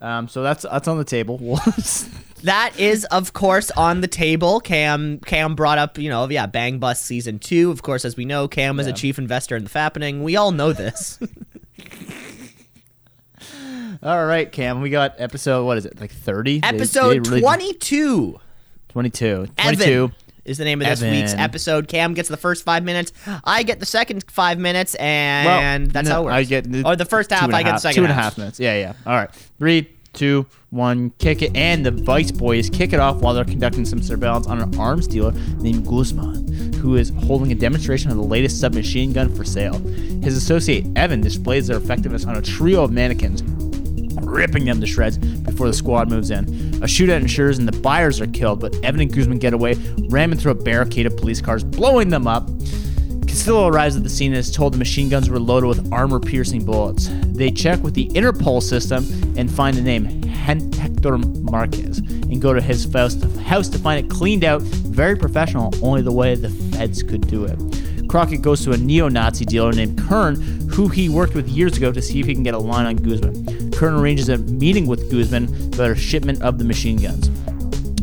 [0.00, 1.58] Um, so that's that's on the table.
[2.42, 4.58] That is, of course, on the table.
[4.58, 7.70] Cam Cam brought up, you know, yeah, Bang Bus season two.
[7.70, 10.22] Of course, as we know, Cam is a chief investor in the Fappening.
[10.22, 11.20] We all know this.
[14.02, 14.80] All right, Cam.
[14.80, 15.64] We got episode.
[15.64, 16.00] What is it?
[16.00, 16.60] Like thirty.
[16.62, 18.40] episode 22.
[18.88, 19.26] 22.
[19.56, 20.10] Evan 22.
[20.44, 21.14] is the name of this Evan.
[21.14, 21.86] week's episode.
[21.86, 23.12] Cam gets the first five minutes.
[23.44, 26.34] I get the second five minutes, and that's no, how it works.
[26.34, 27.48] I get or the first half.
[27.52, 28.24] I I get the second two and a half.
[28.24, 28.58] half minutes.
[28.58, 28.94] Yeah, yeah.
[29.06, 29.30] All right.
[29.58, 31.10] Three, two, one.
[31.18, 34.60] Kick it, and the Vice Boys kick it off while they're conducting some surveillance on
[34.60, 39.32] an arms dealer named Guzman, who is holding a demonstration of the latest submachine gun
[39.32, 39.78] for sale.
[39.78, 43.42] His associate Evan displays their effectiveness on a trio of mannequins,
[44.20, 46.44] ripping them to shreds before the squad moves in.
[46.82, 49.74] A shootout ensures and the buyers are killed, but Evan and Guzman get away,
[50.08, 52.48] ramming through a barricade of police cars, blowing them up.
[53.26, 56.64] Castillo arrives at the scene and is told the machine guns were loaded with armor-piercing
[56.64, 57.08] bullets.
[57.28, 59.06] They check with the Interpol system
[59.38, 64.44] and find the name Hector Marquez and go to his house to find it cleaned
[64.44, 67.58] out, very professional, only the way the feds could do it.
[68.12, 70.34] Crockett goes to a neo-Nazi dealer named Kern,
[70.68, 72.96] who he worked with years ago to see if he can get a line on
[72.96, 73.72] Guzman.
[73.72, 77.30] Kern arranges a meeting with Guzman about a shipment of the machine guns.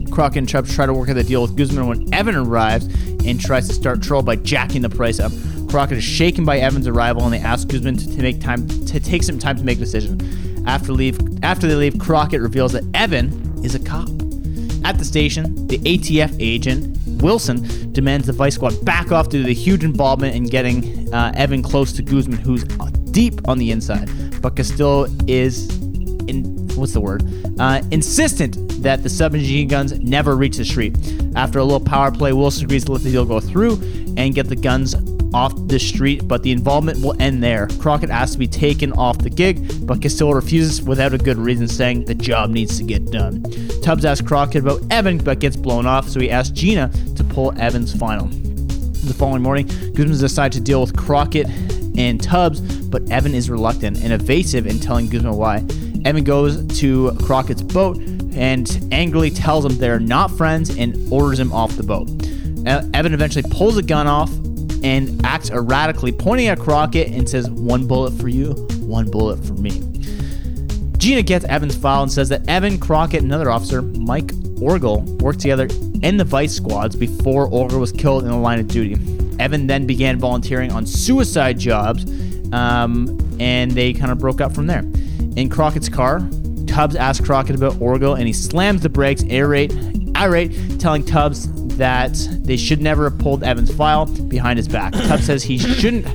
[0.09, 2.85] Crockett and Tubbs try to work out the deal with Guzman when Evan arrives
[3.23, 5.31] and tries to start trouble by jacking the price up.
[5.69, 8.99] Crockett is shaken by Evan's arrival and they ask Guzman to, to make time to
[8.99, 10.65] take some time to make a decision.
[10.65, 14.09] After leave after they leave, Crockett reveals that Evan is a cop.
[14.83, 19.47] At the station, the ATF agent Wilson demands the Vice Squad back off due to
[19.47, 23.71] the huge involvement in getting uh, Evan close to Guzman, who's uh, deep on the
[23.71, 24.09] inside.
[24.41, 25.69] But Castillo is
[26.27, 27.23] in what's the word?
[27.59, 30.97] Uh, insistent that the submachine guns never reach the street.
[31.35, 33.73] After a little power play, Wilson agrees to let the deal go through
[34.17, 34.95] and get the guns
[35.33, 37.67] off the street, but the involvement will end there.
[37.79, 41.67] Crockett asks to be taken off the gig, but Castillo refuses without a good reason,
[41.67, 43.43] saying the job needs to get done.
[43.81, 47.57] Tubbs asks Crockett about Evan, but gets blown off, so he asks Gina to pull
[47.59, 48.27] Evan's final.
[48.27, 51.47] The following morning, Guzman decides to deal with Crockett
[51.97, 52.59] and Tubbs,
[52.89, 55.63] but Evan is reluctant and evasive in telling Guzman why.
[56.05, 57.97] Evan goes to Crockett's boat
[58.33, 62.09] and angrily tells him they're not friends and orders him off the boat.
[62.93, 64.29] Evan eventually pulls a gun off
[64.83, 69.53] and acts erratically, pointing at Crockett and says, One bullet for you, one bullet for
[69.53, 69.81] me.
[70.97, 74.27] Gina gets Evan's file and says that Evan, Crockett, and another officer, Mike
[74.59, 75.67] Orgel, worked together
[76.03, 78.93] in the Vice squads before Orgel was killed in the line of duty.
[79.39, 82.03] Evan then began volunteering on suicide jobs,
[82.51, 84.83] um, and they kind of broke up from there.
[85.37, 86.19] In Crockett's car,
[86.67, 89.73] Tubbs asks Crockett about Orgel, and he slams the brakes, irate,
[90.17, 91.47] irate, telling Tubbs
[91.79, 94.93] that they should never have pulled Evan's file behind his back.
[94.93, 96.05] Tubbs says he shouldn't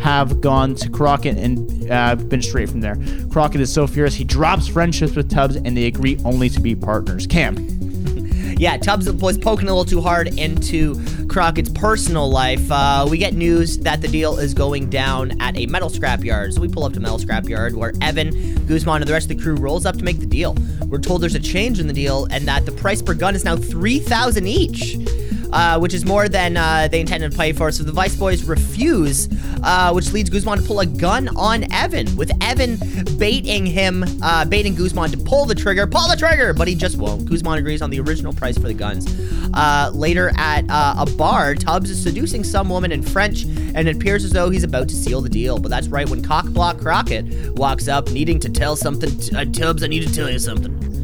[0.00, 2.96] have gone to Crockett and uh, been straight from there.
[3.30, 6.74] Crockett is so furious he drops friendships with Tubbs and they agree only to be
[6.74, 7.26] partners.
[7.26, 7.56] Cam.
[8.58, 10.94] Yeah, Tubbs was poking a little too hard into
[11.36, 12.72] Crockett's personal life.
[12.72, 16.54] Uh, we get news that the deal is going down at a metal scrapyard.
[16.54, 18.30] So we pull up to metal scrapyard where Evan,
[18.64, 20.56] Guzman, and the rest of the crew rolls up to make the deal.
[20.86, 23.44] We're told there's a change in the deal and that the price per gun is
[23.44, 24.96] now 3000 each.
[25.56, 27.72] Uh, which is more than uh, they intended to pay for.
[27.72, 29.26] So the Vice Boys refuse,
[29.62, 32.78] uh, which leads Guzman to pull a gun on Evan, with Evan
[33.16, 36.98] baiting him, uh, baiting Guzman to pull the trigger, pull the trigger, but he just
[36.98, 37.24] won't.
[37.24, 39.06] Guzman agrees on the original price for the guns.
[39.54, 44.26] Uh, later at a bar, Tubbs is seducing some woman in French, and it appears
[44.26, 45.58] as though he's about to seal the deal.
[45.58, 49.16] But that's right when Cockblock Crockett walks up, needing to tell something.
[49.16, 50.95] T- Tubbs, I need to tell you something.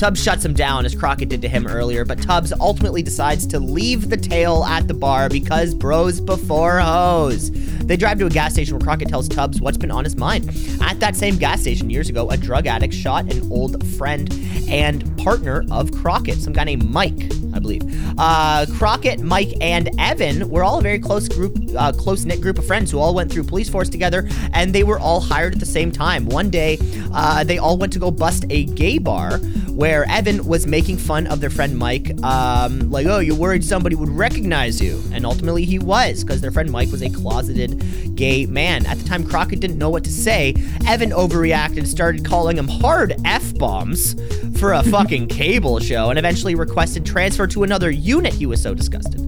[0.00, 3.58] Tubbs shuts him down as Crockett did to him earlier, but Tubbs ultimately decides to
[3.60, 7.50] leave the tail at the bar because bros before hoes.
[7.80, 10.48] They drive to a gas station where Crockett tells Tubbs what's been on his mind.
[10.80, 14.32] At that same gas station years ago, a drug addict shot an old friend
[14.70, 17.30] and partner of Crockett, some guy named Mike,
[17.60, 17.82] believe.
[18.18, 22.58] Uh, Crockett, Mike, and Evan were all a very close group, uh, close knit group
[22.58, 25.60] of friends who all went through police force together, and they were all hired at
[25.60, 26.26] the same time.
[26.26, 26.78] One day,
[27.12, 29.38] uh, they all went to go bust a gay bar
[29.68, 33.96] where Evan was making fun of their friend Mike, um, like, "Oh, you worried somebody
[33.96, 38.46] would recognize you," and ultimately he was, because their friend Mike was a closeted gay
[38.46, 38.84] man.
[38.86, 40.54] At the time, Crockett didn't know what to say.
[40.86, 44.14] Evan overreacted, and started calling him hard f bombs
[44.58, 48.32] for a fucking cable show, and eventually requested transfer to another unit.
[48.32, 49.20] He was so disgusted.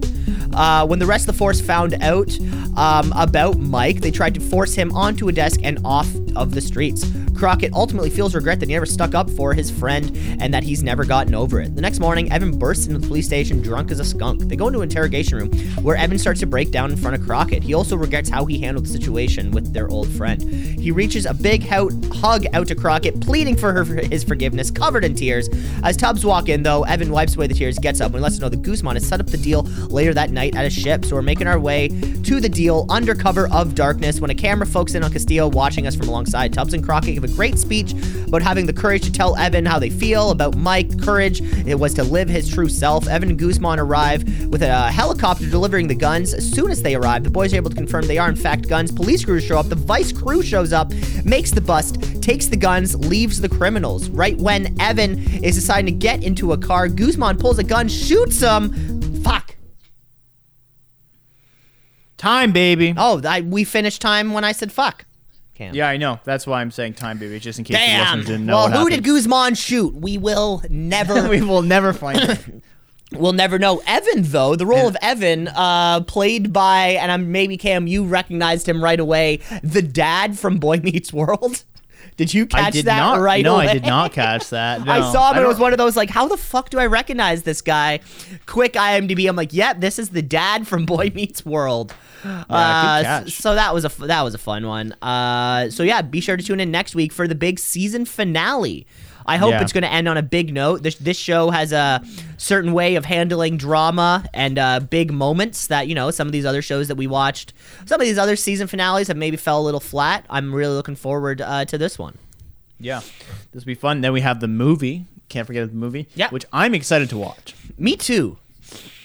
[0.55, 2.31] Uh, when the rest of the force found out
[2.77, 6.61] um, about Mike, they tried to force him onto a desk and off of the
[6.61, 7.05] streets.
[7.43, 10.85] Crockett ultimately feels regret that he never stuck up for his friend and that he's
[10.85, 11.75] never gotten over it.
[11.75, 14.43] The next morning, Evan bursts into the police station drunk as a skunk.
[14.43, 17.27] They go into an interrogation room where Evan starts to break down in front of
[17.27, 17.65] Crockett.
[17.65, 20.41] He also regrets how he handled the situation with their old friend.
[20.41, 25.05] He reaches a big hug out to Crockett, pleading for her for his forgiveness, covered
[25.05, 25.49] in tears.
[25.83, 28.41] As Tubbs walk in, though, Evan wipes away the tears, gets up, and lets us
[28.41, 31.05] know that Guzman has set up the deal later that night at a ship.
[31.05, 34.65] So we're making our way to the deal under cover of darkness when a camera
[34.65, 36.53] focuses in on Castillo watching us from alongside.
[36.53, 37.93] Tubbs and Crockett give a great speech
[38.27, 41.01] about having the courage to tell Evan how they feel about Mike.
[41.01, 43.09] Courage it was to live his true self.
[43.09, 46.35] Evan and Guzman arrive with a helicopter delivering the guns.
[46.35, 48.69] As soon as they arrive, the boys are able to confirm they are in fact
[48.69, 48.91] guns.
[48.93, 49.69] Police crews show up.
[49.69, 50.93] The vice crew shows up,
[51.25, 54.09] makes the bust, takes the guns, leaves the criminals.
[54.11, 58.41] Right when Evan is deciding to get into a car, Guzman pulls a gun, shoots
[58.41, 59.23] him.
[59.23, 59.57] Fuck.
[62.17, 62.95] Time, baby.
[62.97, 65.07] Oh, I, we finished time when I said fuck.
[65.55, 65.75] Cam.
[65.75, 66.19] Yeah, I know.
[66.25, 68.01] That's why I'm saying time, baby, just in case the Damn.
[68.19, 69.05] listeners didn't know Well, what who did.
[69.05, 69.95] Guzman shoot?
[69.95, 71.29] We will never.
[71.31, 72.63] we will never find it.
[73.13, 73.83] We'll never know.
[73.87, 78.67] Evan, though, the role of Evan, uh, played by, and I'm maybe Cam, you recognized
[78.67, 81.65] him right away, the dad from Boy Meets World.
[82.17, 83.21] Did you catch I did that not.
[83.21, 83.69] right no, away?
[83.69, 84.87] I did not catch that.
[84.87, 86.85] I saw him and it was one of those like, how the fuck do I
[86.87, 88.01] recognize this guy?
[88.45, 89.29] Quick IMDb.
[89.29, 91.95] I'm like, yep, this is the dad from Boy Meets World.
[92.23, 94.93] Good uh, so that was a that was a fun one.
[95.03, 98.87] Uh, so yeah, be sure to tune in next week for the big season finale.
[99.25, 99.63] I hope Yeah.
[99.63, 100.83] it's going to end on a big note.
[100.83, 102.03] This this show has a
[102.39, 106.45] certain way of handling drama and uh, big moments that you know some of these
[106.45, 107.53] other shows that we watched,
[107.87, 110.27] some of these other season finales have maybe fell a little flat.
[110.29, 112.19] I'm really looking forward uh, to this one.
[112.81, 113.01] Yeah,
[113.53, 114.01] this will be fun.
[114.01, 115.07] Then we have the movie.
[115.29, 116.09] Can't forget the movie.
[116.17, 116.29] Yeah.
[116.31, 117.55] which I'm excited to watch.
[117.79, 118.39] Me too.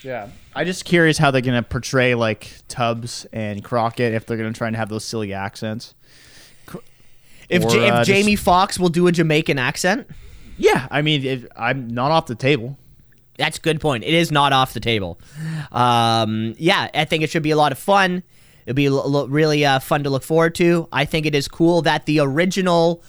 [0.04, 4.54] Yeah, I'm just curious how they're gonna portray like Tubbs and Crockett if they're gonna
[4.54, 5.94] try and have those silly accents.
[7.50, 10.08] If, Or, Ja- if uh, just- Jamie Foxx will do a Jamaican accent,
[10.58, 12.78] Yeah, I mean, if, I'm not off the table.
[13.38, 14.04] that's a good point.
[14.04, 15.18] It is not off the table.
[15.72, 18.24] Um, yeah, I think it should be a lot of fun.
[18.66, 20.90] It'll be a lo- lo- really uh, fun to look forward to.
[20.92, 23.02] I think it is cool that the original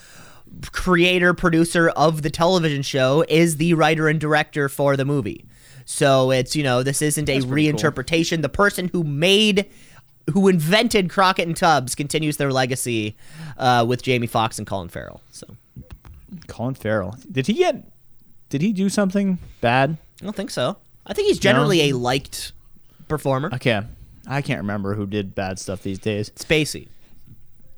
[0.72, 5.44] creator producer of the television show is the writer and director for the movie.
[5.90, 7.80] So it's you know this isn't a pretty cool.
[7.80, 8.42] reinterpretation.
[8.42, 9.70] The person who made
[10.34, 13.16] who invented Crockett and Tubbs continues their legacy
[13.56, 15.22] uh, with Jamie Foxx and Colin Farrell.
[15.30, 15.46] So
[16.46, 17.16] Colin Farrell.
[17.32, 17.90] Did he get?
[18.50, 19.96] Did he do something bad?
[20.20, 20.76] I don't think so.
[21.06, 22.52] I think he's generally a liked
[23.08, 23.48] performer.
[23.54, 23.80] Okay,
[24.26, 26.28] I can't remember who did bad stuff these days.
[26.36, 26.88] Spacey.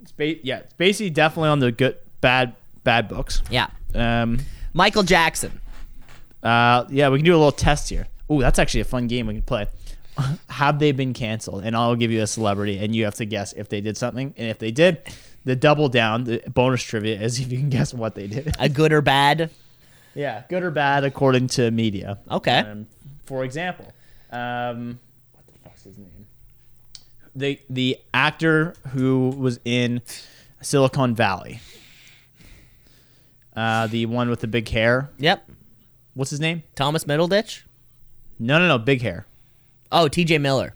[0.06, 3.40] Spa- yeah, Spacey definitely on the good, bad, bad books.
[3.50, 3.68] Yeah.
[3.94, 4.40] Um,
[4.74, 5.60] Michael Jackson.
[6.42, 8.06] Uh, yeah, we can do a little test here.
[8.28, 9.66] Oh, that's actually a fun game we can play.
[10.48, 11.64] have they been canceled?
[11.64, 14.34] And I'll give you a celebrity, and you have to guess if they did something.
[14.36, 15.02] And if they did,
[15.44, 18.54] the double down, the bonus trivia is if you can guess what they did.
[18.58, 19.50] A good or bad?
[20.14, 22.18] yeah, good or bad according to media.
[22.30, 22.58] Okay.
[22.58, 22.86] Um,
[23.24, 23.92] for example,
[24.30, 24.98] um,
[25.32, 26.26] what the fuck's his name?
[27.36, 30.02] The the actor who was in
[30.60, 31.60] Silicon Valley.
[33.54, 35.10] Uh, the one with the big hair.
[35.18, 35.48] Yep.
[36.20, 36.64] What's his name?
[36.74, 37.62] Thomas Middleditch.
[38.38, 39.24] No, no, no, big hair.
[39.90, 40.36] Oh, T.J.
[40.36, 40.74] Miller.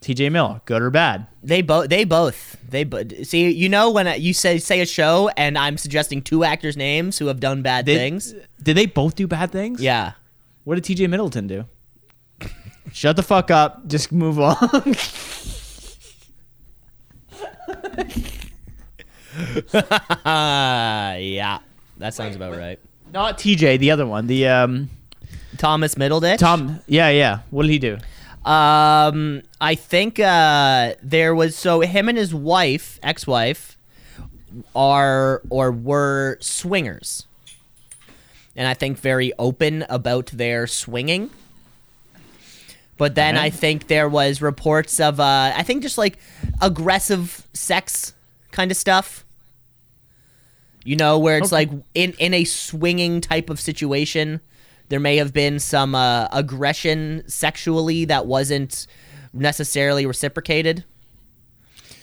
[0.00, 0.28] T.J.
[0.28, 1.26] Miller, good or bad?
[1.42, 1.88] They both.
[1.88, 2.56] They both.
[2.68, 3.26] They both.
[3.26, 6.76] See, you know when I- you say say a show, and I'm suggesting two actors'
[6.76, 8.32] names who have done bad Did, things.
[8.62, 9.82] Did they both do bad things?
[9.82, 10.12] Yeah.
[10.62, 11.08] What did T.J.
[11.08, 11.64] Middleton do?
[12.92, 13.88] Shut the fuck up.
[13.88, 14.56] Just move on.
[20.24, 21.58] Yeah.
[21.98, 22.78] That sounds about right.
[23.12, 23.76] Not T.J.
[23.78, 24.26] The other one.
[24.26, 24.90] The um
[25.58, 26.38] Thomas Middleditch.
[26.38, 26.80] Tom.
[26.86, 27.40] Yeah, yeah.
[27.50, 27.98] What did he do?
[28.48, 33.76] Um, I think uh, there was so him and his wife, ex-wife,
[34.74, 37.26] are or were swingers,
[38.54, 41.30] and I think very open about their swinging.
[42.98, 43.46] But then Okay.
[43.46, 46.16] I think there was reports of uh, I think just like
[46.62, 48.14] aggressive sex
[48.52, 49.24] kind of stuff.
[50.86, 51.66] You know, where it's Okay.
[51.66, 54.40] like in in a swinging type of situation,
[54.88, 58.86] there may have been some uh, aggression sexually that wasn't
[59.32, 60.84] necessarily reciprocated.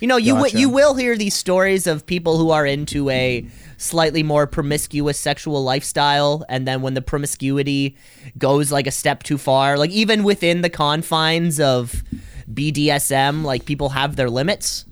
[0.02, 0.60] You know, you Gotcha.
[0.60, 5.64] you will hear these stories of people who are into a slightly more promiscuous sexual
[5.64, 7.96] lifestyle, and then when the promiscuity
[8.38, 12.04] goes like a step too far, like even within the confines of
[12.52, 14.84] BDSM, like people have their limits.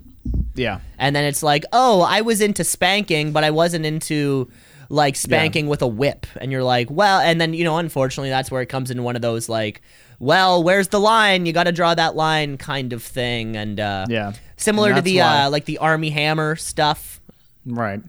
[0.54, 0.80] Yeah.
[0.98, 4.50] And then it's like, oh, I was into spanking, but I wasn't into
[4.88, 6.26] like spanking with a whip.
[6.36, 9.16] And you're like, well, and then, you know, unfortunately, that's where it comes into one
[9.16, 9.80] of those like,
[10.18, 11.46] well, where's the line?
[11.46, 13.56] You got to draw that line kind of thing.
[13.56, 14.32] And uh, Yeah.
[14.56, 17.20] similar And to the uh, like the Armie Hammer stuff.
[17.64, 18.00] Right.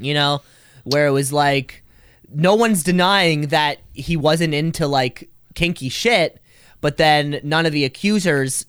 [0.00, 0.42] You know,
[0.84, 1.84] where it was like
[2.32, 6.40] no one's denying that he wasn't into like kinky shit,
[6.80, 8.64] but then none of the accusers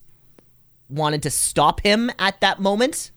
[0.92, 3.12] wanted to stop him at that moment.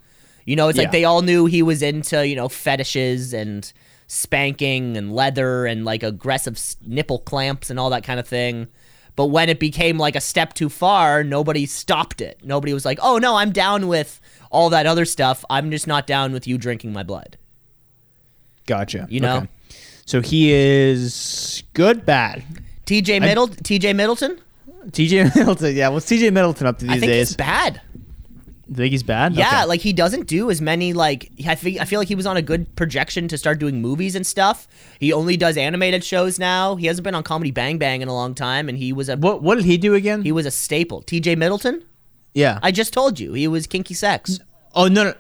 [0.47, 0.85] You know, it's Yeah.
[0.85, 3.71] like they all knew he was into, you know, fetishes and
[4.07, 8.69] spanking and leather and like aggressive nipple clamps and all that kind of thing.
[9.17, 12.41] But when it became like a step too far, nobody stopped it.
[12.45, 14.21] Nobody was like, "Oh no, I'm down with
[14.51, 15.45] all that other stuff.
[15.49, 17.39] I'm just not down with you drinking my blood."
[18.67, 19.07] Gotcha.
[19.11, 19.47] You know?
[20.07, 22.45] So he is good, bad.
[22.87, 24.39] TJ Middle TJ Middleton?
[24.91, 25.75] TJ Middleton.
[25.77, 27.29] Yeah, what's TJ Middleton up to these I think days?
[27.29, 27.81] he's bad.
[28.69, 29.35] You think he's bad?
[29.35, 29.65] Yeah, Okay.
[29.67, 32.39] like he doesn't do as many like I feel, I feel like he was on
[32.39, 34.67] a good projection to start doing movies and stuff.
[34.99, 36.77] He only does animated shows now.
[36.77, 39.17] He hasn't been on Comedy Bang Bang in a long time and he was a
[39.19, 40.23] what what did he do again?
[40.23, 41.03] he was a staple.
[41.03, 41.85] TJ Middleton?
[42.33, 42.59] yeah.
[42.63, 43.35] I just told you.
[43.35, 44.41] He was Kinky Sex.
[44.75, 45.15] oh no, no.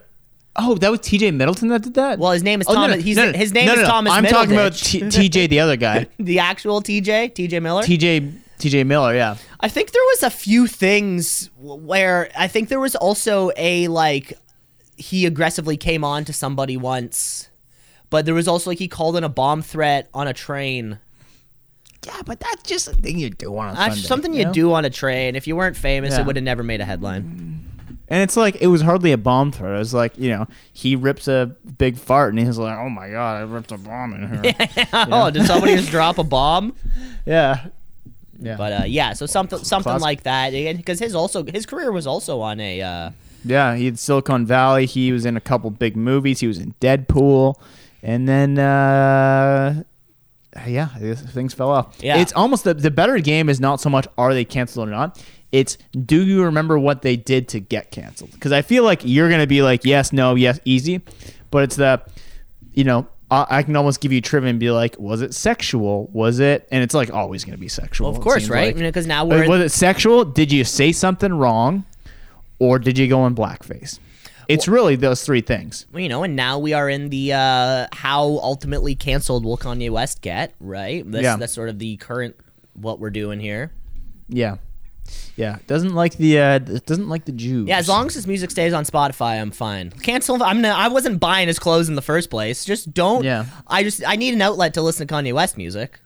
[0.56, 2.18] Oh, that was TJ Middleton that did that.
[2.18, 2.96] Well, his name is Oh, Thomas.
[2.96, 3.86] no, he's no, his name is.
[3.86, 6.06] Thomas I'm talking about TJ, the other guy.
[6.18, 7.82] the actual TJ, TJ Miller.
[7.82, 9.14] TJ TJ Miller.
[9.14, 9.36] Yeah.
[9.60, 14.38] I think there was a few things where I think there was also a like
[14.96, 17.48] he aggressively came on to somebody once,
[18.10, 20.98] but there was also like he called in a bomb threat on a train.
[22.06, 24.52] Yeah, but that's just a thing you do on a That's Sunday, something you know?
[24.52, 25.36] do on a train.
[25.36, 26.20] If you weren't famous, Yeah.
[26.20, 27.70] it would have never made a headline.
[28.08, 29.74] And it's like it was hardly a bomb threat.
[29.74, 33.08] It was like you know he rips a big fart and he's like, "Oh my
[33.08, 34.54] god, I ripped a bomb in here."
[34.92, 36.76] oh, did somebody just drop a bomb?
[37.26, 37.66] yeah.
[38.44, 38.56] Yeah.
[38.56, 40.02] But uh, yeah, so something something Classic.
[40.02, 40.50] like that.
[40.76, 42.82] Because his also his career was also on a.
[42.82, 43.10] Uh,
[43.44, 44.86] Yeah, he had Silicon Valley.
[44.86, 46.40] He was in a couple big movies.
[46.40, 47.54] He was in Deadpool,
[48.02, 49.82] and then uh,
[50.66, 51.96] yeah, things fell off.
[52.00, 52.18] Yeah.
[52.18, 55.22] it's almost the the better game is not so much are they canceled or not.
[55.52, 58.32] It's do you remember what they did to get canceled?
[58.32, 61.00] Because I feel like you're gonna be like yes, no, yes, easy,
[61.50, 62.02] but it's the
[62.72, 63.06] you know.
[63.30, 66.08] I I can almost give you trivia and be like, was it sexual?
[66.12, 66.68] Was it?
[66.70, 68.08] And it's like always going to be sexual.
[68.08, 68.74] of course, right?
[68.74, 68.84] like.
[68.84, 70.24] Because now we're was it sexual?
[70.24, 71.84] Did you say something wrong,
[72.58, 73.98] or did you go in blackface?
[74.46, 75.86] It's really those three things.
[75.94, 80.20] you know, and now we are in the uh, how ultimately canceled will Kanye West
[80.20, 81.02] get, right?
[81.10, 81.36] That's, Yeah.
[81.36, 82.36] that's sort of the current
[82.74, 83.72] what we're doing here.
[84.28, 84.56] Yeah,
[85.36, 85.58] yeah.
[85.66, 87.68] Doesn't like the uh, doesn't like the Jews.
[87.68, 89.90] Yeah, as long as his music stays on Spotify, I'm fine.
[89.90, 90.42] Cancel.
[90.42, 90.60] I'm.
[90.60, 92.64] Not, I wasn't buying his clothes in the first place.
[92.64, 93.24] Just don't.
[93.24, 93.46] Yeah.
[93.66, 94.02] I just.
[94.06, 96.00] I need an outlet to listen to Kanye West music.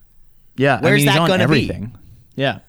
[0.56, 0.80] yeah.
[0.80, 1.64] where's I mean, that on gonna be?
[1.64, 1.96] everything.
[2.36, 2.60] Yeah.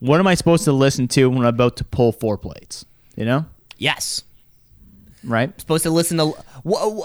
[0.00, 2.84] What am I supposed to listen to when I'm about to pull four plates?
[3.16, 3.46] You know,
[3.78, 4.24] Yes.
[5.24, 5.58] right?
[5.60, 6.34] Supposed to listen to.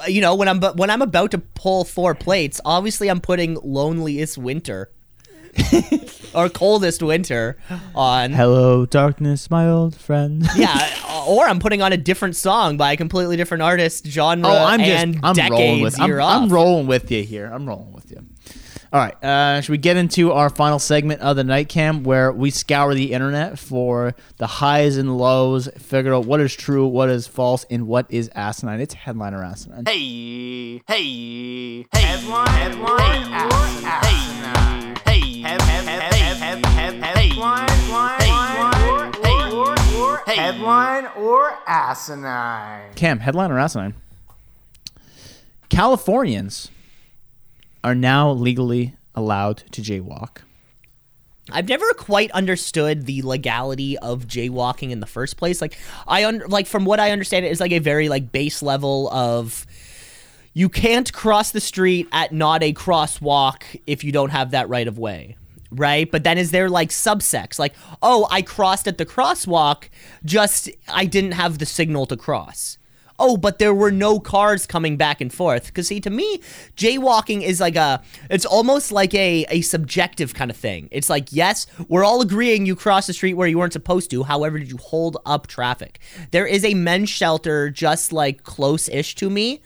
[0.07, 4.37] You know, when I'm when I'm about to pull four plates, obviously I'm putting "Loneliest
[4.37, 4.89] Winter"
[6.33, 7.57] or "Coldest Winter"
[7.95, 8.31] on.
[8.33, 10.47] Hello, darkness, my old friend.
[10.55, 10.89] Yeah,
[11.27, 14.79] or I'm putting on a different song by a completely different artist, genre, Oh, I'm
[14.79, 17.49] just and I'm rolling decades with I'm, I'm rolling with you here.
[17.53, 18.25] I'm rolling with you.
[18.93, 22.31] All right, uh, should we get into our final segment of the night cam where
[22.31, 27.09] we scour the internet for the highs and lows, figure out what is true, what
[27.09, 28.79] is false, and what is asinine?
[28.79, 29.83] It's headliner asinine.
[29.85, 34.66] Hey, hey, hey, headline, headline, hey, hey,
[40.51, 42.93] headline or asinine.
[42.95, 43.93] Cam, headline or asinine?
[45.69, 46.71] Californians
[47.83, 50.37] are now legally allowed to jaywalk.
[51.51, 55.61] I've never quite understood the legality of jaywalking in the first place.
[55.61, 58.61] Like I un- like from what I understand it is like a very like base
[58.61, 59.65] level of
[60.53, 64.87] you can't cross the street at not a crosswalk if you don't have that right
[64.87, 65.37] of way.
[65.71, 66.09] Right?
[66.09, 69.89] But then is there like subsects like, "Oh, I crossed at the crosswalk,
[70.23, 72.77] just I didn't have the signal to cross."
[73.19, 75.67] Oh, but there were no cars coming back and forth.
[75.67, 76.39] Because see, to me,
[76.75, 80.87] jaywalking is like a, it's almost like a a subjective kind of thing.
[80.91, 84.23] It's like, yes, we're all agreeing you crossed the street where you weren't supposed to.
[84.23, 85.99] However, did you hold up traffic?
[86.31, 89.61] There is a men's shelter just like close-ish to me,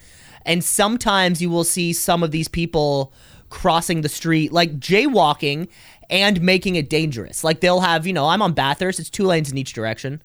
[0.46, 3.14] and sometimes you will see some of these people
[3.52, 5.68] crossing the street, like jaywalking
[6.10, 7.44] and making it dangerous.
[7.44, 9.00] Like they'll have, you know, I'm on Bathurst.
[9.00, 10.22] It's two lanes in each direction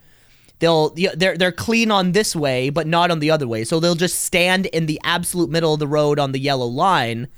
[0.59, 3.95] they'll they're they're clean on this way but not on the other way so they'll
[3.95, 7.29] just stand in the absolute middle of the road on the yellow line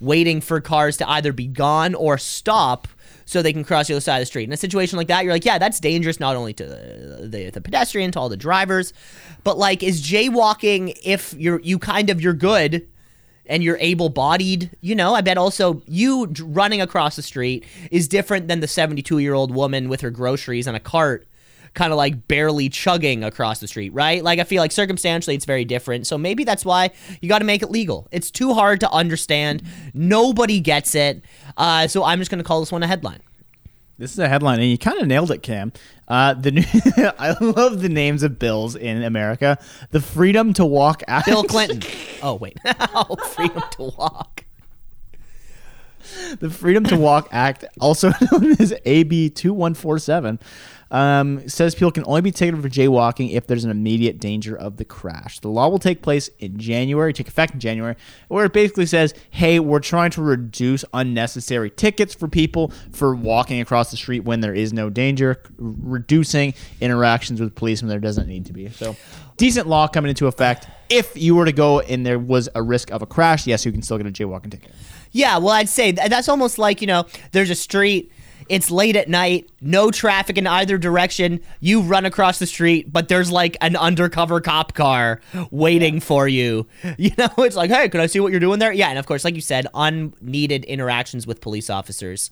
[0.00, 2.88] waiting for cars to either be gone or stop
[3.24, 5.22] so they can cross the other side of the street in a situation like that
[5.22, 8.36] you're like yeah that's dangerous not only to the, the, the pedestrian to all the
[8.36, 8.92] drivers
[9.44, 12.88] but like is jaywalking if you're you kind of you're good
[13.46, 18.08] and you're able bodied, you know, I bet also you running across the street is
[18.08, 21.26] different than the 72 year old woman with her groceries on a cart
[21.74, 24.22] kind of like barely chugging across the street, right?
[24.22, 26.06] Like I feel like circumstantially it's very different.
[26.06, 26.90] So maybe that's why
[27.20, 28.08] you got to make it legal.
[28.10, 29.62] It's too hard to understand.
[29.94, 31.22] Nobody gets it.
[31.56, 33.20] Uh, so I'm just going to call this one a headline.
[34.02, 35.72] This is a headline, and you kind of nailed it, Cam.
[36.08, 36.64] Uh, the new,
[37.20, 39.60] I love the names of bills in America.
[39.92, 41.26] The Freedom to Walk Act.
[41.26, 41.88] Bill Clinton.
[42.22, 44.44] oh wait, oh, freedom to walk.
[46.40, 50.40] the Freedom to Walk Act, also known as AB 2147,
[50.92, 54.76] um, says people can only be ticketed for jaywalking if there's an immediate danger of
[54.76, 55.40] the crash.
[55.40, 57.96] The law will take place in January, take effect in January,
[58.28, 63.62] where it basically says, hey, we're trying to reduce unnecessary tickets for people for walking
[63.62, 68.28] across the street when there is no danger, reducing interactions with police when there doesn't
[68.28, 68.68] need to be.
[68.68, 68.94] So,
[69.38, 70.68] decent law coming into effect.
[70.90, 73.72] If you were to go and there was a risk of a crash, yes, you
[73.72, 74.72] can still get a jaywalking ticket.
[75.10, 78.12] Yeah, well, I'd say that's almost like you know, there's a street.
[78.48, 81.40] It's late at night, no traffic in either direction.
[81.60, 85.20] You run across the street, but there's like an undercover cop car
[85.50, 86.66] waiting for you.
[86.98, 88.72] You know, it's like, hey, can I see what you're doing there?
[88.72, 92.30] Yeah, and of course, like you said, unneeded interactions with police officers.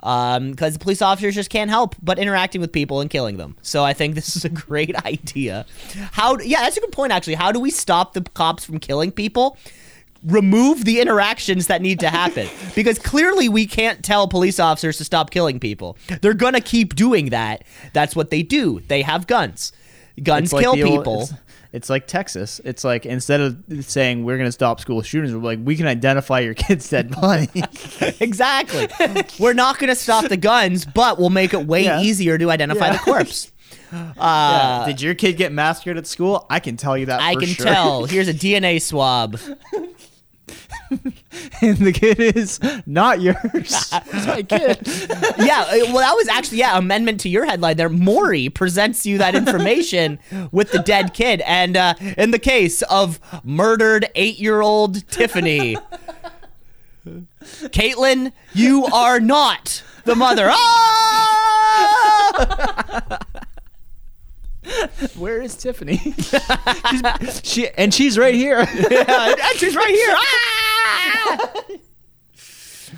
[0.00, 3.56] Um, because the police officers just can't help but interacting with people and killing them.
[3.62, 5.66] So I think this is a great idea.
[6.12, 6.38] How?
[6.38, 7.12] Yeah, that's a good point.
[7.12, 9.56] Actually, how do we stop the cops from killing people?
[10.24, 15.04] Remove the interactions that need to happen because clearly we can't tell police officers to
[15.04, 15.96] stop killing people.
[16.20, 17.64] They're going to keep doing that.
[17.92, 18.80] That's what they do.
[18.88, 19.72] They have guns.
[20.22, 21.22] Guns like kill old- people.
[21.22, 21.32] it's,
[21.72, 22.60] it's like Texas.
[22.64, 25.86] It's like instead of saying we're going to stop school shootings, we're like we can
[25.86, 27.48] identify your kid's dead body.
[28.20, 28.88] exactly.
[29.40, 32.00] We're not going to stop the guns, but we'll make it way Yeah.
[32.02, 32.92] easier to identify Yeah.
[32.92, 33.50] the corpse.
[33.90, 34.84] Uh, yeah.
[34.86, 36.46] Did your kid get massacred at school?
[36.50, 37.20] I can tell you that.
[37.20, 37.64] I can sure.
[37.66, 38.04] tell.
[38.04, 39.38] Here's a DNA swab.
[41.62, 43.38] and the kid is not yours.
[43.54, 44.80] it's my kid.
[45.38, 47.88] yeah, uh, well, that was actually yeah amendment to your headline there.
[47.88, 50.18] Maury presents you that information
[50.50, 55.76] with the dead kid, and uh, in the case of murdered eight-year-old Tiffany,
[57.44, 60.48] Caitlin, you are not the mother.
[60.50, 61.68] Ah!
[65.16, 65.96] Where is Tiffany?
[67.42, 68.58] she and she's right here.
[68.60, 70.14] and she's right here.
[70.16, 71.62] Ah!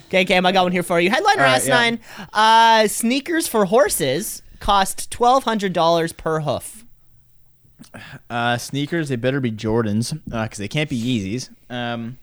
[0.07, 1.11] Okay, Cam, I got one here for you.
[1.11, 1.99] Headliner right, S9:
[2.33, 6.85] uh, Sneakers for horses cost twelve hundred dollars per hoof.
[8.31, 11.51] Uh, sneakers, they better be Jordans because they can't be Yeezys.
[11.71, 12.19] Um,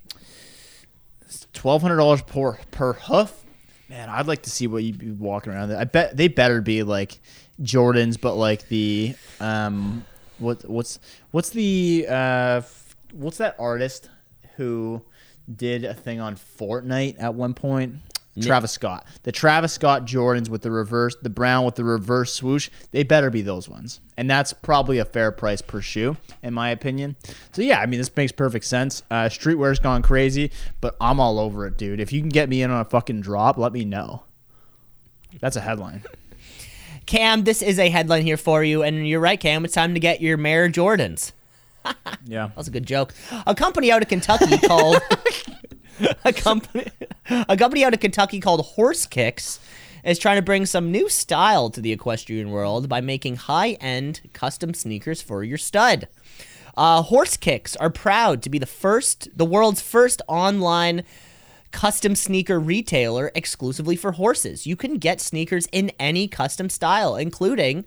[1.53, 3.43] Twelve hundred dollars per per hoof.
[3.89, 5.73] Man, I'd like to see what you'd be walking around.
[5.73, 7.19] I bet they better be like
[7.61, 10.05] Jordans, but like the um,
[10.39, 10.99] what what's
[11.31, 12.61] what's the uh,
[13.13, 14.09] what's that artist
[14.55, 15.01] who
[15.53, 17.95] did a thing on Fortnite at one point?
[18.39, 19.05] Travis Scott.
[19.23, 22.69] The Travis Scott Jordans with the reverse, the brown with the reverse swoosh.
[22.91, 26.69] They better be those ones, and that's probably a fair price per shoe, in my
[26.69, 27.17] opinion.
[27.51, 29.03] So yeah, I mean this makes perfect sense.
[29.11, 31.99] Uh, streetwear's gone crazy, but I'm all over it, dude.
[31.99, 34.23] If you can get me in on a fucking drop, let me know.
[35.41, 36.03] That's a headline.
[37.05, 39.65] Cam, this is a headline here for you, and you're right, Cam.
[39.65, 41.31] It's time to get your Mare Jordans.
[42.25, 42.47] Yeah.
[42.47, 43.15] That was a good joke.
[43.47, 45.01] A company out of Kentucky called
[46.25, 46.85] a company
[47.27, 49.59] a company out of Kentucky called Horse Kicks
[50.03, 54.75] is trying to bring some new style to the equestrian world by making high-end custom
[54.75, 56.07] sneakers for your stud.
[56.77, 61.03] Uh, Horse Kicks are proud to be the first, the world's first online
[61.71, 64.67] custom sneaker retailer exclusively for horses.
[64.67, 67.85] You can get sneakers in any custom style, including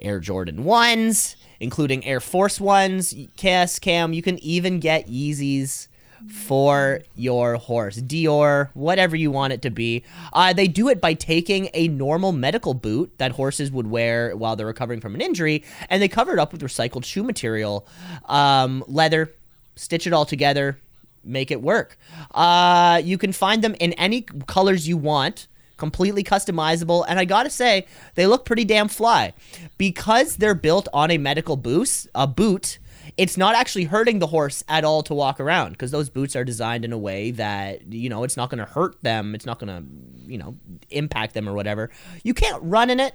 [0.00, 4.12] Air Jordan 1s, including Air Force 1s, KS Cam.
[4.12, 5.88] You can even get Yeezys
[6.28, 7.98] for your horse.
[8.00, 10.04] Dior, whatever you want it to be.
[10.32, 14.56] Uh, they do it by taking a normal medical boot that horses would wear while
[14.56, 17.86] they're recovering from an injury, and they cover it up with recycled shoe material,
[18.26, 19.32] um, leather,
[19.76, 20.78] stitch it all together,
[21.24, 21.98] make it work.
[22.32, 25.46] Uh, you can find them in any colors you want
[25.76, 29.32] completely customizable and i gotta say they look pretty damn fly.
[29.78, 32.78] Because they're built on a medical boost a boot
[33.16, 36.44] it's not actually hurting the horse at all to walk around because those boots are
[36.44, 39.58] designed in a way that you know it's not going to hurt them it's not
[39.58, 40.54] going to you know
[40.90, 41.90] impact them or whatever.
[42.22, 43.14] You can't run in it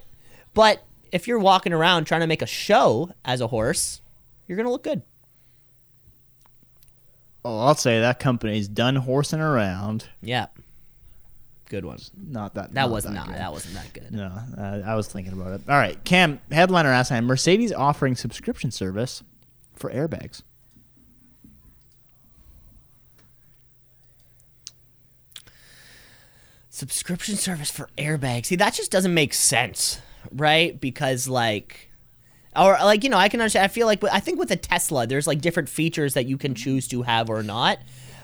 [0.53, 4.01] but if you're walking around trying to make a show as a horse
[4.47, 5.03] you're going to look good
[7.48, 10.10] Oh, I'll say that company's done horsing around.
[10.22, 10.48] yeah
[11.70, 12.74] good one Not that.
[12.74, 13.36] that not was not good.
[13.36, 15.62] that wasn't that good No, uh, I was thinking about it.
[15.70, 17.26] All right, Cam, headliner asked time.
[17.26, 19.24] Mercedes offering subscription service
[19.76, 20.41] for airbags.
[26.70, 28.48] subscription service for airbags.
[28.48, 30.80] See, that just doesn't make sense, right?
[30.80, 31.89] Because like
[32.58, 35.08] or like you know, I can understand I feel like I think with a Tesla
[35.08, 37.80] there's like different features that you can choose to have or not.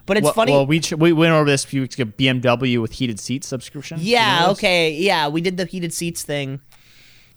[0.05, 0.51] But it's well, funny.
[0.51, 2.11] Well, we ch- we went over this a few weeks ago.
[2.17, 3.99] BMW with heated seats subscription.
[3.99, 4.93] You yeah, know okay.
[4.93, 6.61] Yeah, we did the heated seats thing.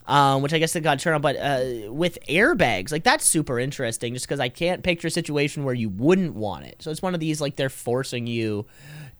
[0.07, 3.59] Um, which I guess they got turned on, but uh, with airbags, like that's super
[3.59, 4.13] interesting.
[4.13, 6.83] Just because I can't picture a situation where you wouldn't want it.
[6.83, 8.67] So it's one of these like they're forcing you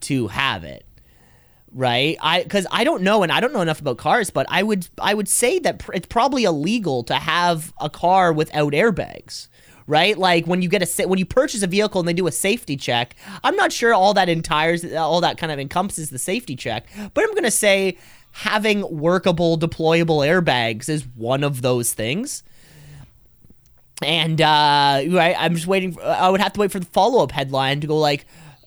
[0.02, 0.85] to have it
[1.76, 2.16] right?
[2.20, 4.88] I because i don't know and i don't know enough about cars but i would
[5.00, 9.48] i would say that pr- it's probably illegal to have a car without airbags
[9.88, 10.18] right?
[10.18, 12.32] Like when you get a sa- when you purchase a vehicle and they do a
[12.32, 13.14] safety check
[13.44, 17.22] i'm not sure all that entires all that kind of encompasses the safety check but
[17.22, 17.96] i'm to say
[18.32, 22.42] having workable deployable airbags is one of those things.
[24.02, 27.32] And uh right i'm just waiting for, i would have to wait for the follow-up
[27.32, 28.26] headline to go like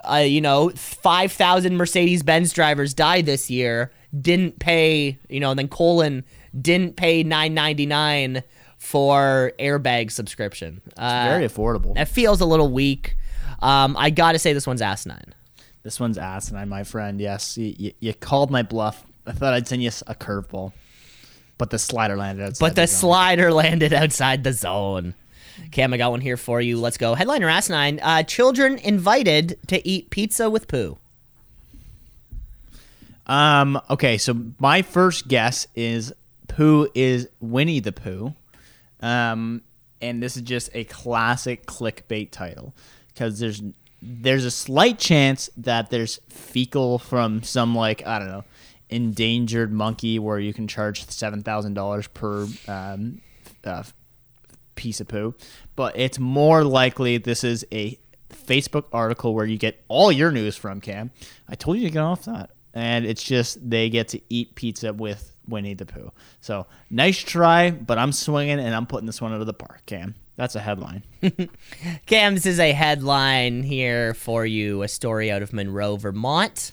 [0.10, 5.68] uh, you know 5000 mercedes-benz drivers died this year didn't pay you know and then
[5.68, 6.24] colon
[6.60, 8.44] didn't pay 999
[8.78, 11.94] for airbag subscription uh, Very affordable.
[11.96, 13.16] that feels a little weak
[13.62, 15.34] um i gotta say this one's asinine
[15.84, 17.20] This one's asinine, my friend.
[17.22, 19.06] Yes, you, you, you called my bluff.
[19.26, 20.74] I thought I'd send you a curveball,
[21.58, 22.66] but the slider landed outside.
[22.66, 23.00] but the zone.
[23.00, 25.14] slider landed outside the zone.
[25.72, 26.80] Cam, I got one here for you.
[26.80, 27.14] Let's go.
[27.14, 30.98] Headliner asinine: uh, Children invited to eat pizza with poo.
[33.26, 33.80] Um.
[33.90, 34.18] Okay.
[34.18, 36.14] So my first guess is
[36.48, 38.34] Pooh is Winnie the Pooh,
[39.02, 39.62] um,
[40.02, 42.74] and this is just a classic clickbait title
[43.14, 43.62] because there's
[44.02, 48.44] there's a slight chance that there's fecal from some like I don't know
[48.90, 53.22] endangered monkey where you can charge seven thousand dollars per um,
[53.64, 53.84] uh,
[54.80, 55.36] piece of poo,
[55.76, 58.00] but it's more likely this is a
[58.34, 61.12] Facebook article where you get all your news from, Cam.
[61.50, 62.52] I told you to get off that.
[62.74, 66.14] And it's just they get to eat pizza with Winnie the Pooh.
[66.40, 69.82] So nice try, but I'm swinging and I'm putting this one out of the park,
[69.86, 70.16] Cam.
[70.38, 71.04] That's a headline.
[72.06, 74.84] Cam, this is a headline here for you.
[74.84, 76.72] A story out of Monroe, Vermont.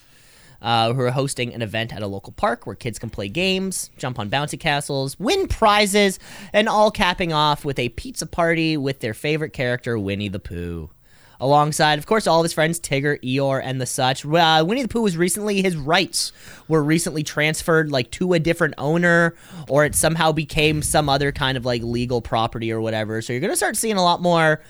[0.63, 3.91] Uh, who are hosting an event at a local park where kids can play games,
[3.99, 6.19] jump on bouncy castles, win prizes,
[6.53, 10.91] and all capping off with a pizza party with their favorite character, Winnie the Pooh.
[11.39, 14.25] Alongside, of course, all of his friends, Tigger, Eeyore, and the such.
[14.25, 16.33] Uh, Winnie the Pooh was recently, his rights
[16.67, 19.37] were recently transferred, like, to a different owner,
[19.69, 23.21] or it somehow became some other kind of, like, legal property or whatever.
[23.21, 24.63] So you're going to start seeing a lot more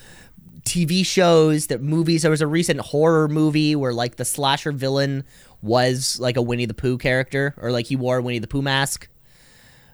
[0.67, 2.23] TV shows, that movies.
[2.23, 5.25] There was a recent horror movie where like the slasher villain
[5.67, 8.63] was like a Winnie the Pooh character, or like he wore a Winnie the Pooh
[8.63, 9.09] mask,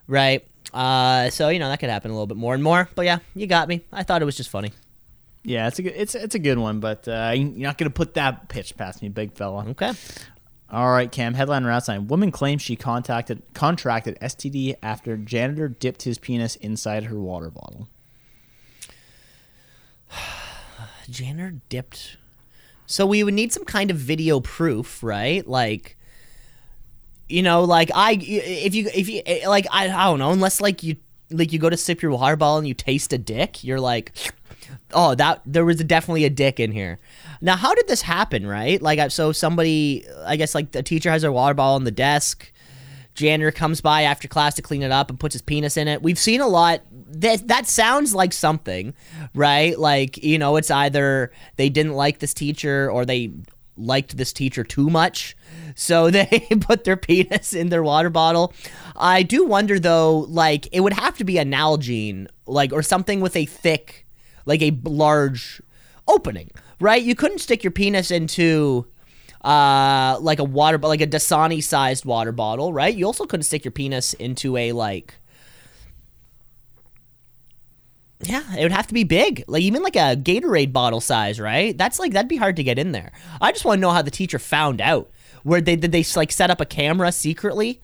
[0.06, 0.46] right?
[0.72, 2.88] Uh, so you know that could happen a little bit more and more.
[2.94, 3.84] But yeah, you got me.
[3.92, 4.72] I thought it was just funny.
[5.44, 8.14] Yeah, it's a good, it's it's a good one, but uh, you're not gonna put
[8.14, 9.66] that pitch past me, big fella.
[9.70, 9.92] Okay.
[10.70, 11.34] All right, Cam.
[11.34, 12.08] Headline or outside.
[12.08, 17.88] Woman claims she contacted contracted STD after janitor dipped his penis inside her water bottle.
[21.10, 22.16] janitor dipped.
[22.93, 25.47] So we would need some kind of video proof, right?
[25.49, 25.97] Like,
[27.26, 30.82] you know, like I, if you, if you, like, I, I don't know, unless like
[30.82, 30.97] you,
[31.30, 34.12] like you go to sip your water bottle and you taste a dick, you're like,
[34.93, 36.99] oh, that there was definitely a dick in here.
[37.40, 38.80] Now, how did this happen, right?
[38.82, 42.53] Like, so somebody, I guess, like the teacher has their water bottle on the desk.
[43.14, 46.03] Janitor comes by after class to clean it up and puts his penis in it.
[46.03, 46.82] We've seen a lot.
[47.12, 48.94] That that sounds like something,
[49.34, 49.78] right?
[49.78, 53.32] Like you know, it's either they didn't like this teacher or they
[53.76, 55.36] liked this teacher too much,
[55.74, 58.52] so they put their penis in their water bottle.
[58.96, 63.20] I do wonder though, like it would have to be a Nalgene, like or something
[63.20, 64.06] with a thick,
[64.46, 65.60] like a large
[66.08, 66.50] opening,
[66.80, 67.02] right?
[67.02, 68.86] You couldn't stick your penis into
[69.42, 72.94] uh like a water like a Dasani sized water bottle, right?
[72.94, 75.18] You also couldn't stick your penis into a like
[78.22, 79.44] yeah, it would have to be big.
[79.48, 81.76] Like even like a Gatorade bottle size, right?
[81.76, 83.12] That's like that'd be hard to get in there.
[83.40, 85.10] I just want to know how the teacher found out.
[85.42, 87.80] Where they did they like set up a camera secretly?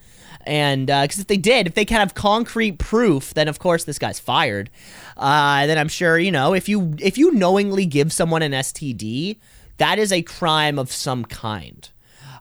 [0.46, 3.98] And because if they did, if they can have concrete proof, then of course this
[3.98, 4.70] guy's fired.
[5.16, 9.38] Uh, then I'm sure you know if you if you knowingly give someone an STD,
[9.78, 11.88] that is a crime of some kind.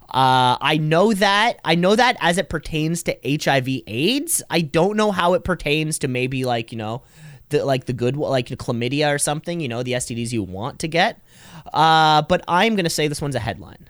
[0.09, 1.59] Uh, I know that.
[1.65, 4.41] I know that as it pertains to HIV/AIDS.
[4.49, 7.01] I don't know how it pertains to maybe like you know,
[7.49, 9.59] the like the good like chlamydia or something.
[9.59, 11.19] You know, the STDs you want to get.
[11.73, 13.87] Uh, but I'm gonna say this one's a headline.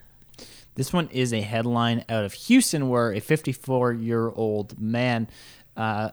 [0.75, 5.27] This one is a headline out of Houston where a 54 year old man,
[5.75, 6.11] uh,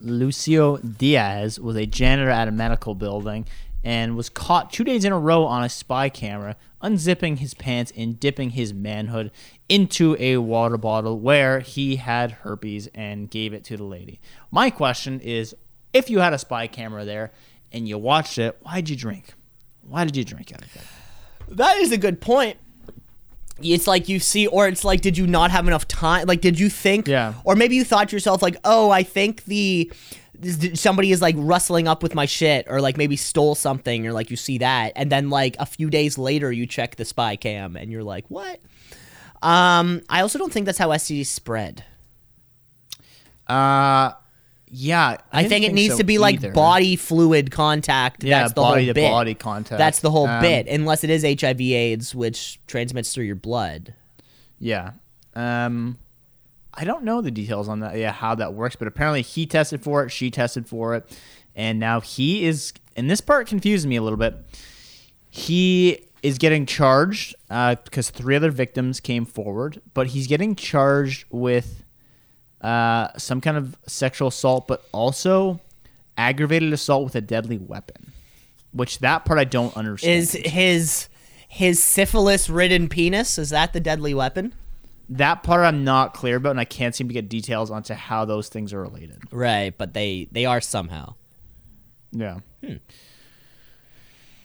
[0.00, 3.44] Lucio Diaz, was a janitor at a medical building
[3.82, 7.92] and was caught two days in a row on a spy camera, unzipping his pants
[7.96, 9.30] and dipping his manhood
[9.68, 14.20] into a water bottle where he had herpes and gave it to the lady.
[14.50, 15.54] My question is
[15.94, 17.32] if you had a spy camera there
[17.72, 19.32] and you watched it, why'd you drink?
[19.88, 20.84] Why did you drink out of that?
[21.56, 22.58] That is a good point.
[23.62, 26.26] It's like you see, or it's like, did you not have enough time?
[26.26, 27.34] Like, did you think, Yeah.
[27.44, 29.90] or maybe you thought to yourself, like, oh, I think the
[30.74, 34.30] somebody is like rustling up with my shit, or like maybe stole something, or like
[34.30, 37.76] you see that, and then like a few days later you check the spy cam,
[37.76, 38.58] and you're like, what?
[39.42, 41.84] Um, I also don't think that's how STDs spread.
[43.46, 44.12] Uh,
[44.76, 45.18] yeah.
[45.32, 46.52] I, didn't think it needs so to be like either.
[46.52, 48.24] body fluid contact.
[48.24, 49.10] Yeah, that's the body whole to bit.
[49.10, 49.78] body contact.
[49.78, 53.94] That's the whole Um, bit, unless it is HIV/AIDS, which transmits through your blood.
[54.58, 54.92] Yeah.
[55.36, 55.98] Um,
[56.72, 57.96] I don't know the details on that.
[57.96, 61.18] Yeah, how that works, but apparently he tested for it, she tested for it,
[61.54, 62.72] and now he is.
[62.96, 64.34] And this part confused me a little bit.
[65.30, 71.26] He is getting charged uh, because three other victims came forward, but he's getting charged
[71.30, 71.83] with
[72.64, 75.60] uh, some kind of sexual assault, but also
[76.16, 78.12] aggravated assault with a deadly weapon.
[78.72, 80.14] Which that part I don't understand.
[80.14, 81.08] Is his
[81.46, 84.54] his syphilis ridden penis is that the deadly weapon?
[85.08, 88.24] that part I'm not clear about, and I can't seem to get details onto how
[88.24, 89.22] those things are related.
[89.30, 91.14] Right, but they they are somehow.
[92.12, 92.38] Yeah.
[92.64, 92.76] Hmm.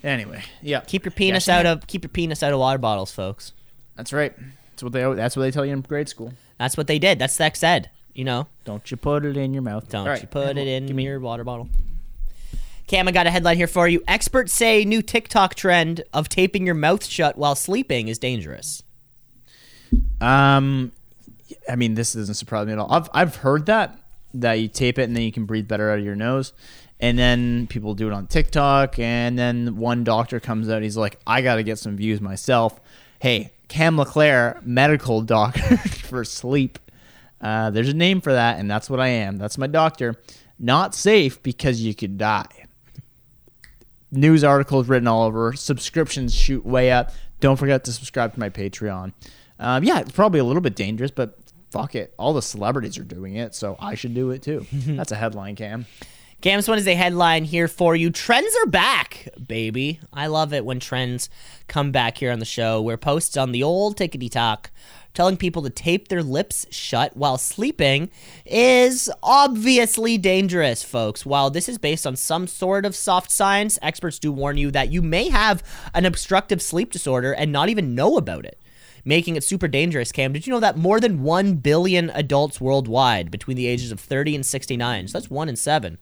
[0.03, 0.81] Anyway, yeah.
[0.81, 3.53] Keep your penis Yeah, out of keep your penis out of water bottles, folks.
[3.95, 4.33] That's right.
[4.71, 5.13] That's what they.
[5.13, 6.33] That's what they tell you in grade school.
[6.57, 7.19] That's what they did.
[7.19, 7.89] That's sex ed.
[8.19, 9.87] You know, Don't you put it in your mouth.
[9.87, 10.21] don't All right.
[10.21, 11.69] you put it in your water bottle.
[12.85, 14.03] Cam, I got a headline here for you.
[14.09, 18.83] Experts say new TikTok trend of taping your mouth shut while sleeping is dangerous.
[20.19, 20.91] Um,
[21.69, 22.91] I mean, this doesn't surprise me at all.
[22.91, 23.97] I've I've heard that
[24.33, 26.51] that you tape it and then you can breathe better out of your nose,
[26.99, 31.21] and then people do it on TikTok, and then one doctor comes out, he's like,
[31.25, 32.81] I got to get some views myself.
[33.19, 36.79] Hey, Cam LeClaire, medical doctor for sleep.
[37.41, 39.37] Uh, there's a name for that, and that's what I am.
[39.37, 40.15] That's my doctor.
[40.57, 42.65] Not safe because you could die.
[44.11, 45.53] News articles written all over.
[45.53, 47.11] Subscriptions shoot way up.
[47.39, 49.13] Don't forget to subscribe to my Patreon.
[49.59, 51.37] Um, yeah, it's probably a little bit dangerous, but
[51.71, 52.13] fuck it.
[52.17, 54.65] All the celebrities are doing it, so I should do it too.
[54.71, 55.85] That's a headline, Cam.
[56.41, 58.09] Cam's one is a headline here for you.
[58.09, 59.99] Trends are back, baby.
[60.13, 61.29] I love it when trends
[61.67, 62.81] come back here on the show.
[62.81, 64.71] We're posts on the old tickety talk
[65.19, 68.09] telling people to tape their lips shut while sleeping
[68.45, 71.25] is obviously dangerous, folks.
[71.25, 74.93] While this is based on some sort of soft science, experts do warn you that
[74.93, 75.61] you may have
[75.93, 78.61] an obstructive sleep disorder and not even know about it
[79.05, 80.11] making it super dangerous.
[80.11, 83.99] Cam, did you know that more than 1 billion adults worldwide between the ages of
[83.99, 85.97] 30 and 69, so that's 1 in 7,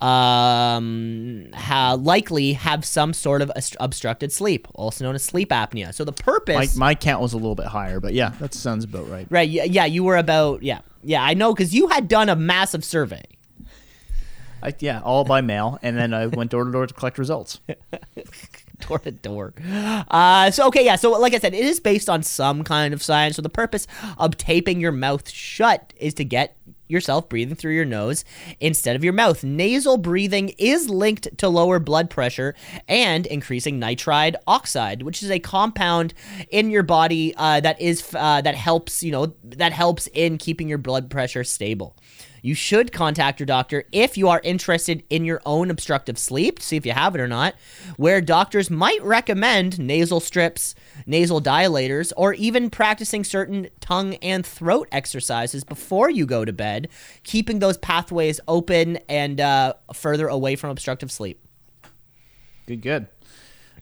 [0.00, 5.94] um, ha- likely have some sort of ast- obstructed sleep, also known as sleep apnea.
[5.94, 6.76] So the My, purpose.
[6.76, 9.26] my count was a little bit higher, but yeah, that sounds about right.
[9.30, 12.36] right, yeah, yeah, you were about, yeah, yeah, I know, because you had done a
[12.36, 13.22] massive survey.
[14.62, 17.60] I, yeah, all by mail, and then I went door to door to collect results.
[18.88, 19.54] door to door.
[19.66, 20.96] Uh, so okay, yeah.
[20.96, 23.36] So like I said, it is based on some kind of science.
[23.36, 23.86] So the purpose
[24.18, 26.56] of taping your mouth shut is to get
[26.88, 28.24] yourself breathing through your nose
[28.60, 29.42] instead of your mouth.
[29.42, 32.54] Nasal breathing is linked to lower blood pressure
[32.88, 36.14] and increasing nitric oxide, which is a compound
[36.50, 40.68] in your body uh, that is uh, that helps you know that helps in keeping
[40.68, 41.96] your blood pressure stable.
[42.46, 46.76] You should contact your doctor if you are interested in your own obstructive sleep, see
[46.76, 47.56] if you have it or not,
[47.96, 50.76] where doctors might recommend nasal strips,
[51.06, 56.88] nasal dilators, or even practicing certain tongue and throat exercises before you go to bed,
[57.24, 61.44] keeping those pathways open and uh, further away from obstructive sleep.
[62.66, 63.08] Good, good.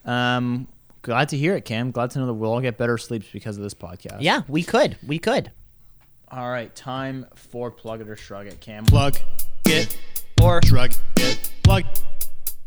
[0.07, 0.69] Um,
[1.03, 1.91] glad to hear it, Cam.
[1.91, 4.23] Glad to know that we'll all get better sleeps because of this podcast.
[4.23, 4.97] Yeah, we could.
[5.07, 5.53] We could.
[6.37, 8.85] All right, time for plug it or shrug it, Cam.
[8.87, 9.16] Plug
[9.66, 9.97] it,
[10.43, 11.85] Or, shrug it, plug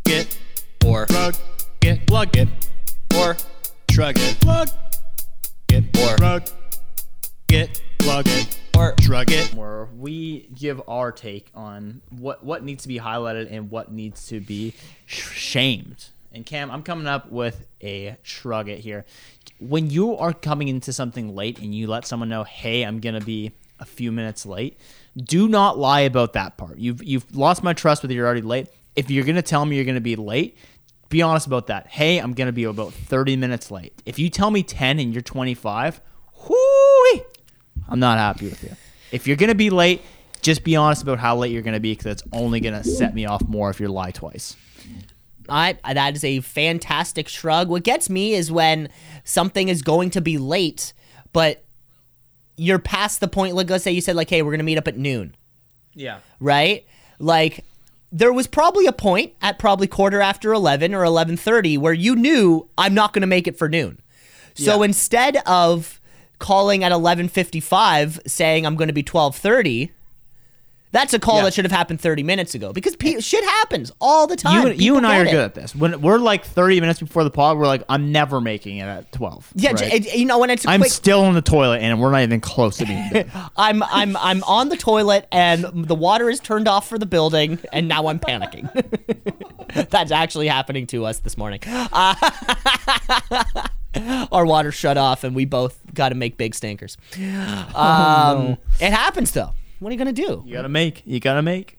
[0.05, 0.38] it,
[0.86, 1.36] or, shrug
[1.82, 2.70] it, plug it,
[3.13, 3.36] or,
[3.91, 4.70] shrug it, plug
[5.68, 6.15] it, Or.
[6.15, 6.47] shrug
[7.49, 8.95] it, plug it, or.
[9.01, 9.53] shrug it.
[9.53, 14.28] where we give our take on what what needs to be highlighted and what needs
[14.28, 16.05] to be sh- shamed.
[16.32, 19.05] And Cam, I'm coming up with a shrug it here.
[19.60, 23.20] When you are coming into something late and you let someone know, "Hey, I'm going
[23.20, 24.78] to be a few minutes late."
[25.16, 26.78] Do not lie about that part.
[26.78, 28.67] You've you've lost my trust whether you're already late.
[28.96, 30.58] If you're going to tell me you're going to be late,
[31.09, 31.88] be honest about that.
[31.88, 33.93] Hey, I'm going to be about 30 minutes late.
[34.05, 36.01] If you tell me 10 and you're 25,
[36.47, 37.21] whoo
[37.89, 38.71] I'm not happy with you.
[39.12, 40.01] If you're gonna be late,
[40.42, 43.25] just be honest about how late you're gonna be, because it's only gonna set me
[43.25, 44.55] off more if you lie twice.
[45.49, 47.69] I that is a fantastic shrug.
[47.69, 48.89] What gets me is when
[49.24, 50.93] something is going to be late,
[51.33, 51.63] but
[52.55, 53.55] you're past the point.
[53.55, 55.36] Like let's say you said like, "Hey, we're gonna meet up at noon,"
[55.93, 56.19] Yeah.
[56.39, 56.86] right?
[57.19, 57.63] Like
[58.11, 62.69] there was probably a point at probably quarter after 11 or 11:30 where you knew
[62.78, 63.99] I'm not going to make it for noon.
[64.55, 64.86] So Yeah.
[64.86, 65.99] instead of
[66.39, 69.91] calling at 11:55 saying I'm going to be 12:30,
[70.92, 71.43] that's a call Yeah.
[71.43, 74.62] that should have happened 30 minutes ago because pe- shit happens all the time.
[74.64, 75.32] You and, you and I are it.
[75.32, 75.76] good at this.
[75.76, 79.12] When we're like 30 minutes before the pod, we're like, I'm never making it at
[79.12, 79.51] 12.
[79.55, 80.01] Yeah, right?
[80.01, 82.39] j- you know when it's I'm quick still in the toilet and we're not even
[82.42, 83.30] close to being.
[83.58, 87.59] I'm I'm I'm on the toilet and the water is turned off for the building
[87.74, 88.70] and now I'm panicking.
[89.89, 91.59] That's actually happening to us this morning.
[91.68, 92.16] Uh,
[94.32, 96.97] our water shut off and we both got to make big stinkers.
[97.76, 99.51] Um, It happens though.
[99.79, 100.43] What are you gonna do?
[100.45, 101.04] You gotta make.
[101.05, 101.78] You gotta make.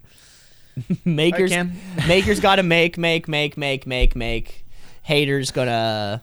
[1.04, 1.72] Makers, Cam.
[2.08, 4.64] makers got to make, make, make, make, make, make.
[5.02, 6.22] Haters gonna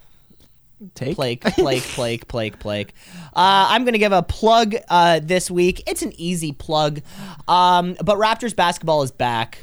[0.94, 1.16] Take.
[1.16, 2.94] Plake, Plake, Plake, Plake, Plake.
[3.28, 5.82] Uh, I'm going to give a plug uh, this week.
[5.88, 7.02] It's an easy plug,
[7.48, 9.60] um, but Raptors basketball is back.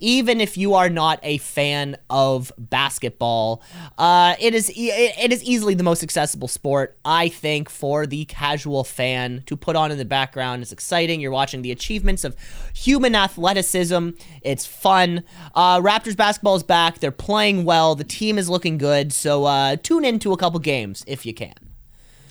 [0.00, 3.62] Even if you are not a fan of basketball,
[3.96, 8.24] uh, it is e- it is easily the most accessible sport I think for the
[8.26, 10.62] casual fan to put on in the background.
[10.62, 11.20] It's exciting.
[11.20, 12.36] You're watching the achievements of
[12.74, 14.10] human athleticism.
[14.42, 15.24] It's fun.
[15.54, 16.98] Uh, Raptors basketball is back.
[16.98, 17.94] They're playing well.
[17.94, 19.12] The team is looking good.
[19.12, 21.67] So uh, tune into a couple games if you can.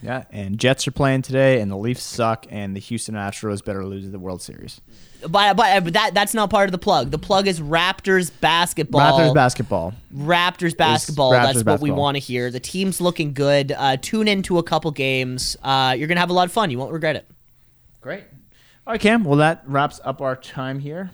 [0.02, 3.84] Yeah, and Jets are playing today, and the Leafs suck, and the Houston Astros better
[3.84, 4.80] lose the World Series.
[5.22, 7.10] But, but, but that that's not part of the plug.
[7.10, 9.02] The plug is Raptors basketball.
[9.02, 9.94] Raptors basketball.
[10.16, 11.32] Raptors basketball.
[11.32, 12.52] Raptors That's what we want to hear.
[12.52, 13.72] The team's looking good.
[13.72, 15.58] Uh, tune into a couple games.
[15.64, 16.70] Uh, you're gonna have a lot of fun.
[16.70, 17.28] You won't regret it.
[18.02, 18.24] Great.
[18.86, 19.24] All right, Cam.
[19.24, 21.12] Well, that wraps up our time here.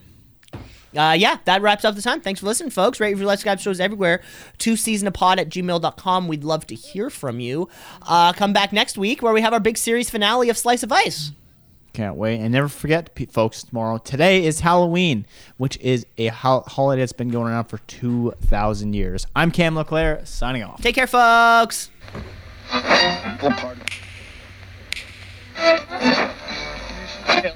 [0.96, 2.22] Uh, yeah, that wraps up the time.
[2.22, 3.00] Thanks for listening, folks.
[3.00, 4.22] Rate, review, let's subscribe shows everywhere.
[4.58, 6.28] Two C's in a Pod at gmail.com.
[6.28, 7.70] We'd love to hear from you.
[8.04, 10.92] Uh, come back next week where we have our big series finale of Slice of
[10.92, 11.32] Ice.
[11.94, 12.40] Can't wait.
[12.40, 17.30] And never forget, folks, tomorrow, today is Halloween, which is a ho- holiday that's been
[17.30, 19.28] going around for 2,000 years.
[19.36, 20.82] I'm Cam LeClaire, signing off.
[20.82, 21.92] Take care, folks.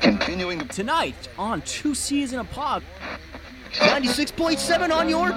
[0.02, 2.84] Continuing Tonight on Two C's in a Pod.
[3.80, 5.32] 96.7 on your.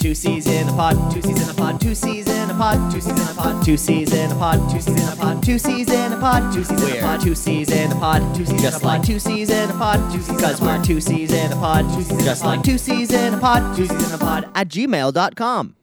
[0.00, 2.92] Two C's in a pod, two C's in a pod, two C's in a pod,
[2.92, 5.44] two C's in a pod, two C's in a pod, two C's in a pod,
[5.44, 8.34] two C's in a pod, two C's in a pod, two C's in a pod,
[8.34, 11.32] two C's just like two C's in a pod, two C's because we're two C's
[11.32, 14.14] in a pod, two C's just like two C's in a pod, two C's in
[14.14, 15.76] a pod at gmail.com.